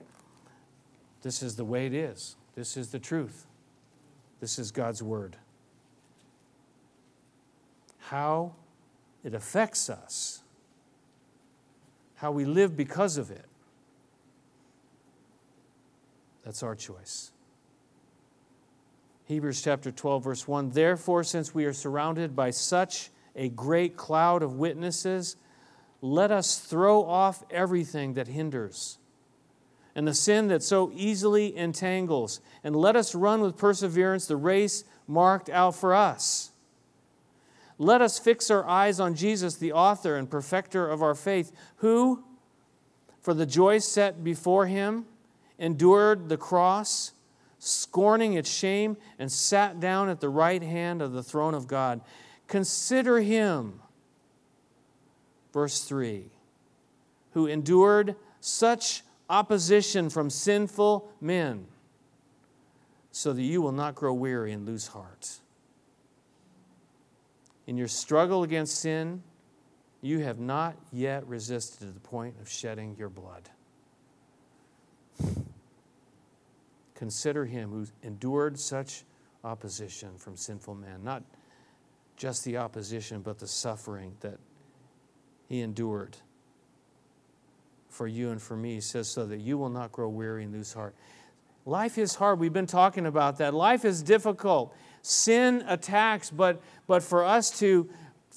this 1.21 1.43
is 1.43 1.55
the 1.55 1.65
way 1.65 1.85
it 1.85 1.93
is. 1.93 2.35
This 2.55 2.77
is 2.77 2.89
the 2.89 2.99
truth. 2.99 3.45
This 4.39 4.57
is 4.57 4.71
God's 4.71 5.03
word. 5.03 5.35
How 7.99 8.53
it 9.27 9.33
affects 9.33 9.89
us, 9.89 10.41
how 12.15 12.31
we 12.31 12.45
live 12.45 12.77
because 12.77 13.17
of 13.17 13.29
it. 13.29 13.43
That's 16.45 16.63
our 16.63 16.75
choice. 16.75 17.33
Hebrews 19.25 19.61
chapter 19.61 19.91
12, 19.91 20.23
verse 20.23 20.47
1 20.47 20.69
Therefore, 20.69 21.25
since 21.25 21.53
we 21.53 21.65
are 21.65 21.73
surrounded 21.73 22.37
by 22.37 22.51
such 22.51 23.09
a 23.35 23.49
great 23.49 23.97
cloud 23.97 24.43
of 24.43 24.53
witnesses, 24.53 25.35
let 25.99 26.31
us 26.31 26.57
throw 26.57 27.03
off 27.03 27.43
everything 27.51 28.13
that 28.13 28.29
hinders 28.29 28.97
and 29.93 30.07
the 30.07 30.13
sin 30.13 30.47
that 30.47 30.63
so 30.63 30.89
easily 30.95 31.53
entangles, 31.57 32.39
and 32.63 32.77
let 32.77 32.95
us 32.95 33.13
run 33.13 33.41
with 33.41 33.57
perseverance 33.57 34.25
the 34.25 34.37
race 34.37 34.85
marked 35.05 35.49
out 35.49 35.75
for 35.75 35.93
us. 35.93 36.53
Let 37.77 38.01
us 38.01 38.17
fix 38.17 38.49
our 38.49 38.67
eyes 38.67 38.99
on 38.99 39.15
Jesus, 39.15 39.55
the 39.55 39.73
author 39.73 40.15
and 40.15 40.29
perfecter 40.29 40.89
of 40.89 41.03
our 41.03 41.13
faith, 41.13 41.51
who, 41.77 42.23
for 43.21 43.33
the 43.33 43.45
joy 43.45 43.79
set 43.79 44.23
before 44.23 44.65
him, 44.65 45.05
endured 45.59 46.29
the 46.29 46.37
cross, 46.37 47.11
scorning 47.59 48.33
its 48.33 48.49
shame, 48.49 48.97
and 49.19 49.31
sat 49.31 49.79
down 49.79 50.09
at 50.09 50.21
the 50.21 50.29
right 50.29 50.63
hand 50.63 51.01
of 51.01 51.13
the 51.13 51.23
throne 51.23 51.53
of 51.53 51.67
God. 51.67 52.01
Consider 52.47 53.19
him, 53.19 53.79
verse 55.53 55.83
3, 55.83 56.31
who 57.31 57.45
endured 57.45 58.15
such 58.39 59.03
opposition 59.29 60.09
from 60.09 60.29
sinful 60.29 61.11
men, 61.19 61.67
so 63.11 63.33
that 63.33 63.41
you 63.41 63.61
will 63.61 63.71
not 63.71 63.93
grow 63.93 64.13
weary 64.13 64.51
and 64.51 64.65
lose 64.65 64.87
heart. 64.87 65.39
In 67.67 67.77
your 67.77 67.89
struggle 67.89 68.43
against 68.43 68.79
sin, 68.79 69.21
you 70.01 70.19
have 70.19 70.39
not 70.39 70.75
yet 70.91 71.27
resisted 71.27 71.79
to 71.79 71.91
the 71.91 71.99
point 71.99 72.35
of 72.41 72.49
shedding 72.49 72.95
your 72.97 73.09
blood. 73.09 73.49
Consider 76.95 77.45
him 77.45 77.69
who 77.69 77.85
endured 78.01 78.57
such 78.57 79.03
opposition 79.43 80.17
from 80.17 80.35
sinful 80.35 80.75
men. 80.75 81.03
Not 81.03 81.23
just 82.15 82.43
the 82.45 82.57
opposition, 82.57 83.21
but 83.21 83.37
the 83.37 83.47
suffering 83.47 84.15
that 84.21 84.39
he 85.47 85.61
endured 85.61 86.17
for 87.89 88.07
you 88.07 88.31
and 88.31 88.41
for 88.41 88.55
me. 88.55 88.75
He 88.75 88.81
says, 88.81 89.07
so 89.07 89.25
that 89.25 89.39
you 89.39 89.57
will 89.57 89.69
not 89.69 89.91
grow 89.91 90.09
weary 90.09 90.43
and 90.43 90.53
lose 90.53 90.73
heart. 90.73 90.95
Life 91.65 91.97
is 91.97 92.15
hard. 92.15 92.39
We've 92.39 92.53
been 92.53 92.65
talking 92.65 93.05
about 93.05 93.37
that. 93.39 93.53
Life 93.53 93.85
is 93.85 94.01
difficult. 94.01 94.73
Sin 95.01 95.63
attacks, 95.67 96.29
but, 96.29 96.61
but 96.87 97.03
for 97.03 97.23
us 97.23 97.57
to 97.59 97.89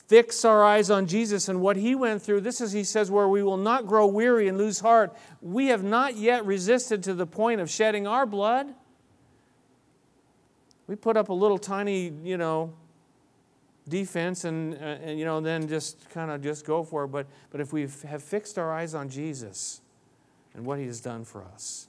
fix 0.06 0.44
our 0.44 0.64
eyes 0.64 0.90
on 0.90 1.06
Jesus 1.06 1.48
and 1.48 1.60
what 1.60 1.76
he 1.76 1.94
went 1.94 2.20
through, 2.20 2.40
this 2.40 2.60
is, 2.60 2.72
he 2.72 2.82
says, 2.82 3.10
where 3.10 3.28
we 3.28 3.42
will 3.42 3.56
not 3.56 3.86
grow 3.86 4.06
weary 4.06 4.48
and 4.48 4.58
lose 4.58 4.80
heart. 4.80 5.16
We 5.40 5.68
have 5.68 5.84
not 5.84 6.16
yet 6.16 6.44
resisted 6.44 7.02
to 7.04 7.14
the 7.14 7.26
point 7.26 7.60
of 7.60 7.70
shedding 7.70 8.06
our 8.06 8.26
blood. 8.26 8.74
We 10.86 10.96
put 10.96 11.16
up 11.16 11.28
a 11.28 11.32
little 11.32 11.58
tiny, 11.58 12.12
you 12.24 12.36
know, 12.36 12.72
defense 13.88 14.44
and, 14.44 14.74
uh, 14.74 14.78
and 14.78 15.18
you 15.18 15.24
know, 15.24 15.40
then 15.40 15.68
just 15.68 16.08
kind 16.10 16.30
of 16.30 16.42
just 16.42 16.64
go 16.64 16.82
for 16.82 17.04
it. 17.04 17.08
But, 17.08 17.26
but 17.50 17.60
if 17.60 17.72
we 17.72 17.82
have 17.82 18.22
fixed 18.22 18.58
our 18.58 18.72
eyes 18.72 18.94
on 18.94 19.08
Jesus 19.08 19.80
and 20.54 20.64
what 20.64 20.78
he 20.78 20.86
has 20.86 21.00
done 21.00 21.24
for 21.24 21.44
us, 21.44 21.86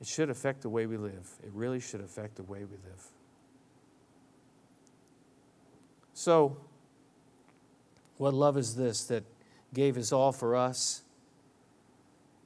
it 0.00 0.06
should 0.06 0.30
affect 0.30 0.62
the 0.62 0.68
way 0.68 0.86
we 0.86 0.96
live. 0.96 1.28
It 1.42 1.50
really 1.52 1.80
should 1.80 2.00
affect 2.00 2.36
the 2.36 2.42
way 2.42 2.60
we 2.60 2.76
live. 2.84 3.10
So, 6.12 6.56
what 8.16 8.34
love 8.34 8.56
is 8.56 8.74
this 8.74 9.04
that 9.04 9.24
gave 9.74 9.94
his 9.94 10.12
all 10.12 10.32
for 10.32 10.56
us, 10.56 11.02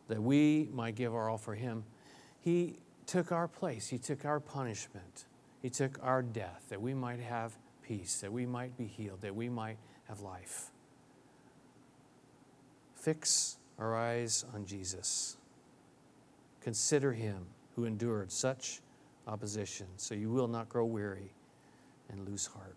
that 0.08 0.20
we 0.20 0.68
might 0.72 0.96
give 0.96 1.14
our 1.14 1.28
all 1.28 1.38
for 1.38 1.54
him? 1.54 1.84
He 2.40 2.78
took 3.06 3.32
our 3.32 3.48
place, 3.48 3.88
he 3.88 3.98
took 3.98 4.24
our 4.24 4.40
punishment, 4.40 5.26
he 5.62 5.70
took 5.70 5.98
our 6.02 6.22
death, 6.22 6.64
that 6.68 6.80
we 6.80 6.94
might 6.94 7.20
have 7.20 7.56
peace, 7.82 8.20
that 8.20 8.32
we 8.32 8.46
might 8.46 8.76
be 8.76 8.86
healed, 8.86 9.20
that 9.20 9.34
we 9.34 9.48
might 9.48 9.78
have 10.08 10.20
life. 10.20 10.70
Fix 12.94 13.56
our 13.78 13.96
eyes 13.96 14.44
on 14.54 14.66
Jesus. 14.66 15.36
Consider 16.60 17.12
him 17.12 17.46
who 17.74 17.84
endured 17.84 18.30
such 18.30 18.80
opposition, 19.26 19.86
so 19.96 20.14
you 20.14 20.30
will 20.30 20.48
not 20.48 20.68
grow 20.68 20.84
weary 20.84 21.32
and 22.10 22.28
lose 22.28 22.46
heart. 22.46 22.76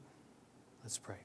Let's 0.84 0.98
pray. 0.98 1.18